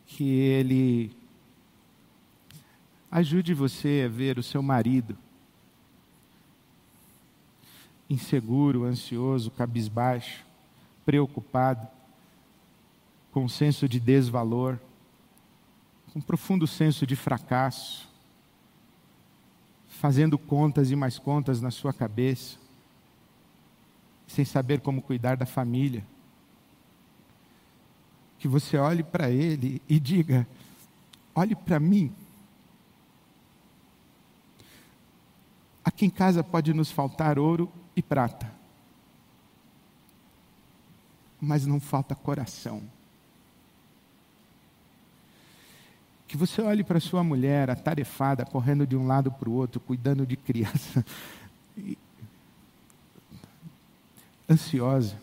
que 0.05 0.23
ele 0.23 1.11
ajude 3.09 3.55
você 3.55 4.03
a 4.05 4.07
ver 4.07 4.37
o 4.37 4.43
seu 4.43 4.61
marido 4.61 5.17
inseguro, 8.07 8.83
ansioso, 8.83 9.49
cabisbaixo, 9.49 10.45
preocupado, 11.03 11.87
com 13.31 13.45
um 13.45 13.49
senso 13.49 13.89
de 13.89 13.99
desvalor, 13.99 14.77
com 16.11 16.19
um 16.19 16.21
profundo 16.21 16.67
senso 16.67 17.07
de 17.07 17.15
fracasso 17.15 18.12
fazendo 20.03 20.37
contas 20.37 20.91
e 20.91 20.97
mais 20.97 21.17
contas 21.17 21.61
na 21.61 21.71
sua 21.71 21.93
cabeça, 21.93 22.57
sem 24.27 24.43
saber 24.43 24.81
como 24.81 25.01
cuidar 25.01 25.37
da 25.37 25.45
família. 25.45 26.05
Que 28.37 28.45
você 28.45 28.75
olhe 28.75 29.01
para 29.01 29.31
ele 29.31 29.81
e 29.87 30.01
diga: 30.01 30.45
olhe 31.33 31.55
para 31.55 31.79
mim. 31.79 32.13
Aqui 35.85 36.05
em 36.05 36.09
casa 36.09 36.43
pode 36.43 36.73
nos 36.73 36.91
faltar 36.91 37.39
ouro 37.39 37.71
e 37.95 38.03
prata, 38.03 38.53
mas 41.39 41.65
não 41.65 41.79
falta 41.79 42.13
coração. 42.13 42.83
Que 46.33 46.37
você 46.37 46.63
olhe 46.63 46.83
para 46.83 46.99
sua 46.99 47.23
mulher 47.23 47.69
atarefada, 47.69 48.43
correndo 48.43 48.87
de 48.87 48.95
um 48.95 49.05
lado 49.05 49.31
para 49.31 49.47
o 49.47 49.53
outro, 49.53 49.79
cuidando 49.79 50.25
de 50.25 50.35
criança, 50.35 51.05
ansiosa, 54.49 55.15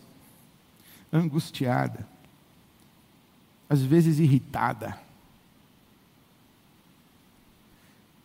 angustiada, 1.11 2.07
às 3.69 3.81
vezes 3.81 4.19
irritada. 4.19 4.97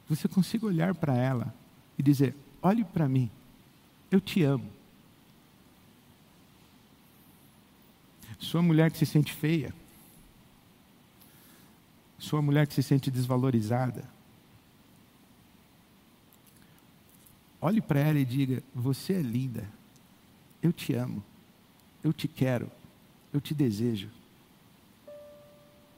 Você 0.09 0.29
consiga 0.29 0.67
olhar 0.67 0.95
para 0.95 1.17
ela 1.17 1.53
e 1.99 2.05
dizer: 2.05 2.37
olhe 2.63 2.85
para 2.85 3.09
mim, 3.09 3.29
eu 4.13 4.21
te 4.21 4.45
amo. 4.45 4.71
Sua 8.39 8.63
mulher 8.63 8.93
que 8.93 8.99
se 8.99 9.07
sente 9.07 9.33
feia, 9.33 9.75
sua 12.19 12.41
mulher 12.41 12.67
que 12.67 12.75
se 12.75 12.83
sente 12.83 13.11
desvalorizada. 13.11 14.05
Olhe 17.61 17.81
para 17.81 18.01
ela 18.01 18.19
e 18.19 18.25
diga: 18.25 18.63
Você 18.75 19.15
é 19.15 19.23
linda, 19.23 19.69
eu 20.63 20.73
te 20.73 20.95
amo, 20.95 21.23
eu 22.03 22.13
te 22.13 22.29
quero, 22.29 22.71
eu 23.33 23.41
te 23.41 23.55
desejo. 23.55 24.11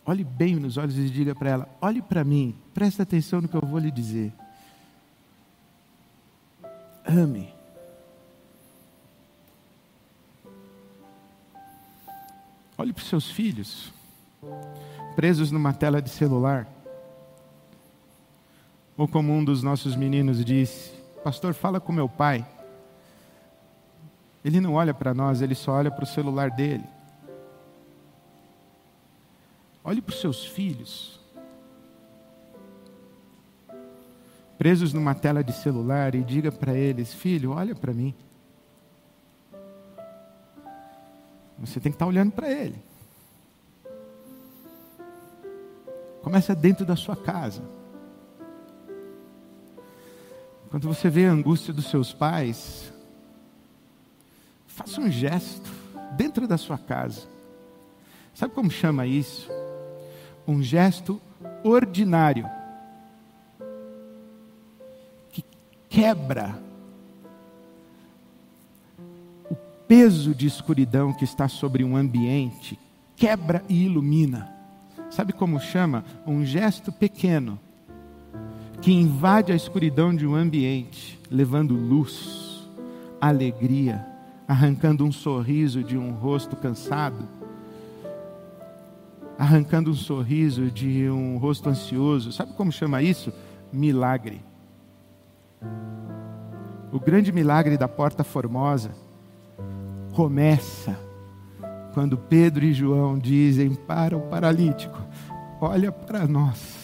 Olhe 0.04 0.24
bem 0.24 0.56
nos 0.56 0.76
olhos 0.76 0.96
e 0.96 1.10
diga 1.10 1.34
para 1.34 1.50
ela: 1.50 1.78
Olhe 1.80 2.00
para 2.00 2.24
mim, 2.24 2.56
presta 2.72 3.02
atenção 3.02 3.40
no 3.40 3.48
que 3.48 3.56
eu 3.56 3.60
vou 3.60 3.78
lhe 3.78 3.90
dizer. 3.90 4.32
Ame. 7.04 7.52
Olhe 12.76 12.92
para 12.92 13.02
os 13.02 13.08
seus 13.08 13.28
filhos 13.30 13.92
presos 15.18 15.50
numa 15.50 15.72
tela 15.72 16.00
de 16.00 16.10
celular. 16.10 16.64
Ou 18.96 19.08
como 19.08 19.32
um 19.32 19.42
dos 19.42 19.64
nossos 19.64 19.96
meninos 19.96 20.44
disse, 20.44 20.92
Pastor, 21.24 21.54
fala 21.54 21.80
com 21.80 21.90
meu 21.92 22.08
pai. 22.08 22.46
Ele 24.44 24.60
não 24.60 24.74
olha 24.74 24.94
para 24.94 25.12
nós, 25.12 25.42
ele 25.42 25.56
só 25.56 25.72
olha 25.72 25.90
para 25.90 26.04
o 26.04 26.06
celular 26.06 26.52
dele. 26.52 26.84
Olhe 29.82 30.00
para 30.00 30.12
os 30.12 30.20
seus 30.20 30.46
filhos. 30.46 31.18
Presos 34.56 34.92
numa 34.92 35.16
tela 35.16 35.42
de 35.42 35.52
celular 35.52 36.14
e 36.14 36.22
diga 36.22 36.52
para 36.52 36.74
eles: 36.74 37.12
Filho, 37.12 37.50
olha 37.50 37.74
para 37.74 37.92
mim. 37.92 38.14
Você 41.58 41.80
tem 41.80 41.90
que 41.90 41.96
estar 41.96 42.04
tá 42.04 42.08
olhando 42.08 42.30
para 42.30 42.48
ele. 42.48 42.87
Começa 46.28 46.54
dentro 46.54 46.84
da 46.84 46.94
sua 46.94 47.16
casa. 47.16 47.62
Quando 50.68 50.86
você 50.86 51.08
vê 51.08 51.24
a 51.24 51.32
angústia 51.32 51.72
dos 51.72 51.88
seus 51.88 52.12
pais, 52.12 52.92
faça 54.66 55.00
um 55.00 55.10
gesto 55.10 55.70
dentro 56.18 56.46
da 56.46 56.58
sua 56.58 56.76
casa. 56.76 57.22
Sabe 58.34 58.52
como 58.52 58.70
chama 58.70 59.06
isso? 59.06 59.50
Um 60.46 60.62
gesto 60.62 61.18
ordinário 61.64 62.46
que 65.30 65.42
quebra 65.88 66.62
o 69.50 69.54
peso 69.88 70.34
de 70.34 70.46
escuridão 70.46 71.14
que 71.14 71.24
está 71.24 71.48
sobre 71.48 71.82
um 71.82 71.96
ambiente, 71.96 72.78
quebra 73.16 73.64
e 73.66 73.86
ilumina. 73.86 74.57
Sabe 75.10 75.32
como 75.32 75.58
chama? 75.58 76.04
Um 76.26 76.44
gesto 76.44 76.92
pequeno 76.92 77.58
que 78.80 78.92
invade 78.92 79.52
a 79.52 79.56
escuridão 79.56 80.14
de 80.14 80.26
um 80.26 80.34
ambiente, 80.34 81.18
levando 81.30 81.74
luz, 81.74 82.68
alegria, 83.20 84.06
arrancando 84.46 85.04
um 85.04 85.10
sorriso 85.10 85.82
de 85.82 85.96
um 85.96 86.12
rosto 86.12 86.54
cansado, 86.56 87.28
arrancando 89.38 89.90
um 89.90 89.94
sorriso 89.94 90.70
de 90.70 91.08
um 91.10 91.38
rosto 91.38 91.68
ansioso. 91.68 92.32
Sabe 92.32 92.52
como 92.52 92.70
chama 92.70 93.02
isso? 93.02 93.32
Milagre. 93.72 94.40
O 96.92 96.98
grande 96.98 97.32
milagre 97.32 97.76
da 97.76 97.88
Porta 97.88 98.24
Formosa 98.24 98.90
começa 100.14 101.07
quando 101.94 102.16
Pedro 102.16 102.64
e 102.64 102.72
João 102.72 103.18
dizem 103.18 103.74
para 103.74 104.16
o 104.16 104.20
paralítico: 104.22 104.98
Olha 105.60 105.90
para 105.90 106.26
nós. 106.26 106.78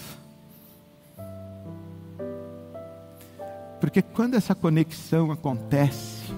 Porque 3.81 4.01
quando 4.01 4.35
essa 4.35 4.55
conexão 4.55 5.31
acontece, 5.31 6.33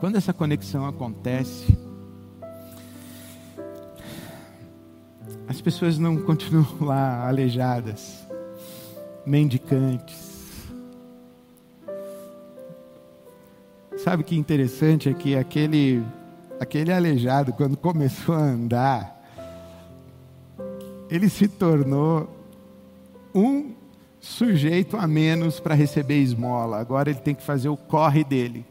quando 0.00 0.16
essa 0.16 0.32
conexão 0.32 0.84
acontece, 0.84 1.78
as 5.46 5.60
pessoas 5.60 5.98
não 5.98 6.16
continuam 6.16 6.66
lá 6.80 7.28
aleijadas, 7.28 8.26
mendicantes. 9.24 10.32
Sabe 13.98 14.24
que 14.24 14.34
interessante 14.34 15.08
é 15.08 15.14
que 15.14 15.36
aquele, 15.36 16.02
aquele 16.62 16.92
aleijado, 16.92 17.52
quando 17.52 17.76
começou 17.76 18.34
a 18.34 18.38
andar, 18.38 19.20
ele 21.10 21.28
se 21.28 21.48
tornou 21.48 22.28
um 23.34 23.72
sujeito 24.20 24.96
a 24.96 25.06
menos 25.06 25.58
para 25.58 25.74
receber 25.74 26.22
esmola. 26.22 26.78
Agora 26.78 27.10
ele 27.10 27.18
tem 27.18 27.34
que 27.34 27.42
fazer 27.42 27.68
o 27.68 27.76
corre 27.76 28.22
dele. 28.22 28.64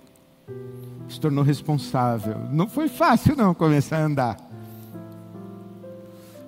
Se 1.10 1.20
tornou 1.20 1.44
responsável. 1.44 2.38
Não 2.52 2.68
foi 2.68 2.88
fácil 2.88 3.36
não 3.36 3.54
começar 3.54 3.98
a 3.98 4.06
andar. 4.06 4.38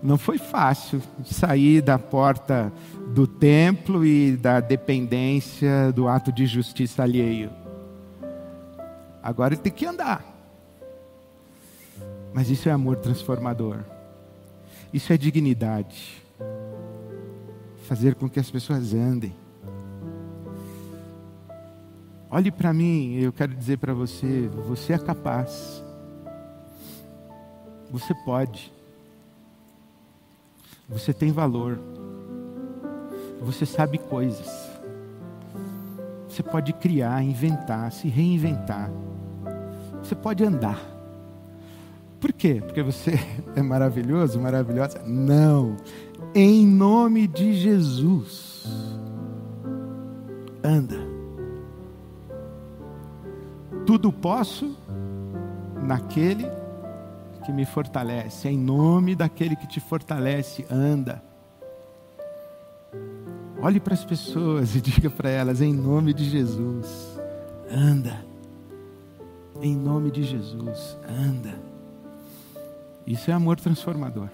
Não 0.02 0.18
foi 0.18 0.38
fácil 0.38 1.02
sair 1.26 1.82
da 1.82 2.00
porta 2.00 2.72
do 3.14 3.28
templo 3.28 4.06
e 4.06 4.38
da 4.38 4.60
dependência 4.60 5.92
do 5.94 6.08
ato 6.08 6.32
de 6.32 6.46
justiça 6.46 7.04
alheio. 7.04 7.52
Agora 9.22 9.54
ele 9.54 9.62
tem 9.62 9.72
que 9.72 9.86
andar. 9.86 10.33
Mas 12.34 12.50
isso 12.50 12.68
é 12.68 12.72
amor 12.72 12.98
transformador. 12.98 13.80
Isso 14.92 15.14
é 15.14 15.18
dignidade 15.18 16.24
fazer 17.84 18.16
com 18.16 18.30
que 18.30 18.40
as 18.40 18.50
pessoas 18.50 18.94
andem. 18.94 19.36
Olhe 22.30 22.50
para 22.50 22.74
mim, 22.74 23.14
eu 23.16 23.32
quero 23.32 23.54
dizer 23.54 23.78
para 23.78 23.94
você: 23.94 24.48
você 24.68 24.94
é 24.94 24.98
capaz, 24.98 25.84
você 27.92 28.14
pode, 28.26 28.74
você 30.90 31.14
tem 31.14 31.32
valor, 31.32 31.80
você 33.40 33.66
sabe 33.66 34.00
coisas, 34.00 34.48
você 36.28 36.42
pode 36.42 36.74
criar, 36.74 37.22
inventar, 37.22 37.92
se 37.92 38.08
reinventar, 38.08 38.90
você 40.02 40.16
pode 40.16 40.44
andar. 40.44 40.93
Por 42.24 42.32
quê? 42.32 42.62
Porque 42.66 42.82
você 42.82 43.20
é 43.54 43.62
maravilhoso, 43.62 44.40
maravilhosa? 44.40 45.04
Não 45.06 45.76
em 46.34 46.66
nome 46.66 47.28
de 47.28 47.54
Jesus. 47.54 48.66
Anda. 50.64 50.98
Tudo 53.86 54.12
posso 54.12 54.78
naquele 55.84 56.48
que 57.46 57.52
me 57.52 57.66
fortalece. 57.66 58.48
Em 58.48 58.58
nome 58.58 59.16
daquele 59.16 59.56
que 59.56 59.68
te 59.68 59.82
fortalece, 59.82 60.66
anda. 60.72 61.22
Olhe 63.62 63.80
para 63.80 63.94
as 63.94 64.06
pessoas 64.06 64.76
e 64.76 64.80
diga 64.82 65.10
para 65.10 65.30
elas: 65.30 65.62
em 65.62 65.74
nome 65.74 66.14
de 66.14 66.24
Jesus, 66.24 67.20
anda. 67.70 68.26
Em 69.62 69.76
nome 69.76 70.10
de 70.10 70.24
Jesus, 70.24 70.98
anda. 71.08 71.73
Isso 73.06 73.30
é 73.30 73.34
amor 73.34 73.60
transformador. 73.60 74.30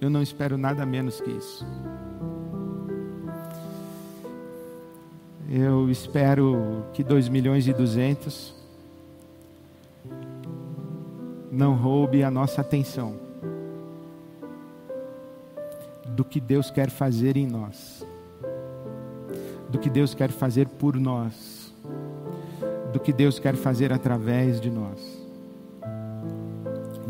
Eu 0.00 0.08
não 0.08 0.22
espero 0.22 0.56
nada 0.56 0.86
menos 0.86 1.20
que 1.20 1.30
isso. 1.30 1.66
Eu 5.50 5.90
espero 5.90 6.84
que 6.92 7.02
2 7.02 7.28
milhões 7.28 7.66
e 7.66 7.72
200 7.72 8.54
não 11.50 11.74
roube 11.74 12.22
a 12.22 12.30
nossa 12.30 12.60
atenção 12.60 13.16
do 16.06 16.24
que 16.24 16.40
Deus 16.40 16.70
quer 16.70 16.90
fazer 16.90 17.36
em 17.36 17.46
nós, 17.46 18.06
do 19.68 19.78
que 19.78 19.90
Deus 19.90 20.14
quer 20.14 20.30
fazer 20.30 20.68
por 20.68 20.96
nós, 20.96 21.74
do 22.92 23.00
que 23.00 23.12
Deus 23.12 23.38
quer 23.38 23.56
fazer 23.56 23.92
através 23.92 24.60
de 24.60 24.70
nós. 24.70 25.26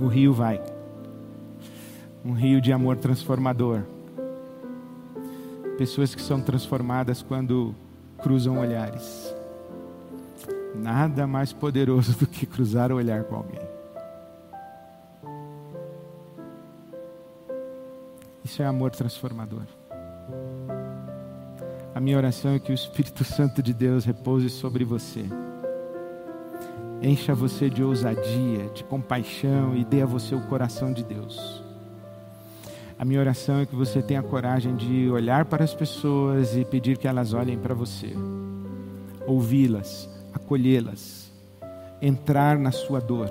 O 0.01 0.07
rio 0.07 0.33
vai 0.33 0.78
um 2.25 2.33
rio 2.33 2.61
de 2.61 2.73
amor 2.73 2.97
transformador. 2.97 3.83
Pessoas 5.77 6.15
que 6.15 6.23
são 6.23 6.41
transformadas 6.41 7.23
quando 7.23 7.75
cruzam 8.19 8.59
olhares. 8.59 9.35
Nada 10.75 11.27
mais 11.27 11.53
poderoso 11.53 12.19
do 12.19 12.27
que 12.27 12.47
cruzar 12.47 12.93
o 12.93 12.97
olhar 12.97 13.25
com 13.25 13.37
alguém. 13.37 13.61
Isso 18.45 18.63
é 18.63 18.67
amor 18.67 18.91
transformador. 18.91 19.65
A 21.95 22.01
minha 22.01 22.17
oração 22.17 22.53
é 22.53 22.59
que 22.59 22.73
o 22.73 22.75
Espírito 22.75 23.25
Santo 23.25 23.63
de 23.63 23.75
Deus 23.75 24.05
repouse 24.05 24.49
sobre 24.49 24.85
você. 24.85 25.25
Encha 27.01 27.35
você 27.35 27.71
de 27.71 27.83
ousadia, 27.83 28.69
de 28.75 28.83
compaixão 28.85 29.77
e 29.77 29.85
dê 29.85 30.03
a 30.03 30.07
você 30.07 30.35
o 30.35 30.41
coração 30.47 30.93
de 30.93 31.05
Deus. 31.05 31.68
A 32.99 33.05
minha 33.05 33.21
oração 33.21 33.61
é 33.61 33.67
que 33.67 33.77
você 33.77 34.03
tenha 34.03 34.21
coragem 34.25 34.75
de 34.75 35.09
olhar 35.09 35.45
para 35.45 35.63
as 35.63 35.73
pessoas 35.73 36.57
e 36.57 36.65
pedir 36.65 36.99
que 36.99 37.07
elas 37.07 37.33
olhem 37.33 37.57
para 37.57 37.73
você, 37.73 38.13
ouvi-las, 39.25 40.11
acolhê-las, 40.35 41.31
entrar 42.03 42.59
na 42.59 42.73
sua 42.73 43.01
dor. 43.01 43.31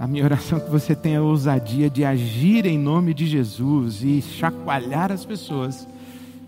A 0.00 0.06
minha 0.08 0.24
oração 0.24 0.58
é 0.58 0.60
que 0.62 0.70
você 0.70 0.96
tenha 0.96 1.22
ousadia 1.22 1.88
de 1.88 2.04
agir 2.04 2.66
em 2.66 2.76
nome 2.76 3.14
de 3.14 3.24
Jesus 3.24 4.02
e 4.02 4.20
chacoalhar 4.20 5.12
as 5.12 5.24
pessoas 5.24 5.86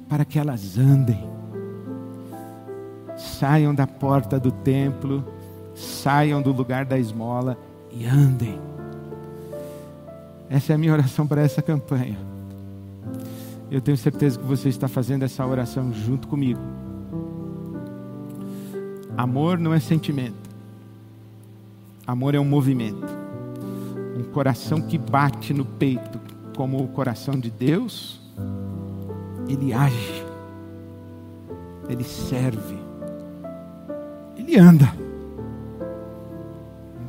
para 0.08 0.24
que 0.24 0.40
elas 0.40 0.76
andem. 0.76 1.30
Saiam 3.16 3.72
da 3.72 3.86
porta 3.86 4.40
do 4.40 4.50
templo, 4.50 5.24
saiam 5.72 6.42
do 6.42 6.50
lugar 6.50 6.84
da 6.84 6.98
esmola 6.98 7.56
e 7.92 8.04
andem 8.06 8.58
essa 10.52 10.72
é 10.72 10.74
a 10.74 10.78
minha 10.78 10.92
oração 10.92 11.26
para 11.26 11.40
essa 11.40 11.62
campanha. 11.62 12.18
Eu 13.70 13.80
tenho 13.80 13.96
certeza 13.96 14.38
que 14.38 14.44
você 14.44 14.68
está 14.68 14.86
fazendo 14.86 15.22
essa 15.22 15.46
oração 15.46 15.90
junto 15.94 16.28
comigo. 16.28 16.60
Amor 19.16 19.58
não 19.58 19.72
é 19.72 19.80
sentimento. 19.80 20.50
Amor 22.06 22.34
é 22.34 22.38
um 22.38 22.44
movimento. 22.44 23.06
Um 24.14 24.24
coração 24.24 24.82
que 24.82 24.98
bate 24.98 25.54
no 25.54 25.64
peito 25.64 26.20
como 26.54 26.84
o 26.84 26.88
coração 26.88 27.40
de 27.40 27.50
Deus, 27.50 28.20
ele 29.48 29.72
age. 29.72 30.22
Ele 31.88 32.04
serve. 32.04 32.76
Ele 34.36 34.58
anda. 34.58 34.92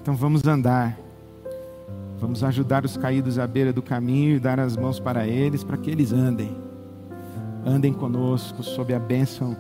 Então 0.02 0.16
vamos 0.16 0.48
andar. 0.48 1.03
Vamos 2.24 2.42
ajudar 2.42 2.86
os 2.86 2.96
caídos 2.96 3.38
à 3.38 3.46
beira 3.46 3.74
do 3.74 3.82
caminho 3.82 4.38
e 4.38 4.40
dar 4.40 4.58
as 4.58 4.78
mãos 4.78 4.98
para 4.98 5.28
eles, 5.28 5.62
para 5.62 5.76
que 5.76 5.92
eles 5.92 6.14
andem. 6.14 6.56
Andem 7.66 7.92
conosco 7.92 8.64
sob 8.64 8.94
a 8.94 9.00
bênção 9.00 9.58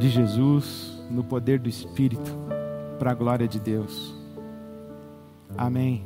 de 0.00 0.08
Jesus, 0.08 1.00
no 1.08 1.22
poder 1.22 1.60
do 1.60 1.68
Espírito, 1.68 2.36
para 2.98 3.12
a 3.12 3.14
glória 3.14 3.46
de 3.46 3.60
Deus. 3.60 4.12
Amém. 5.56 6.04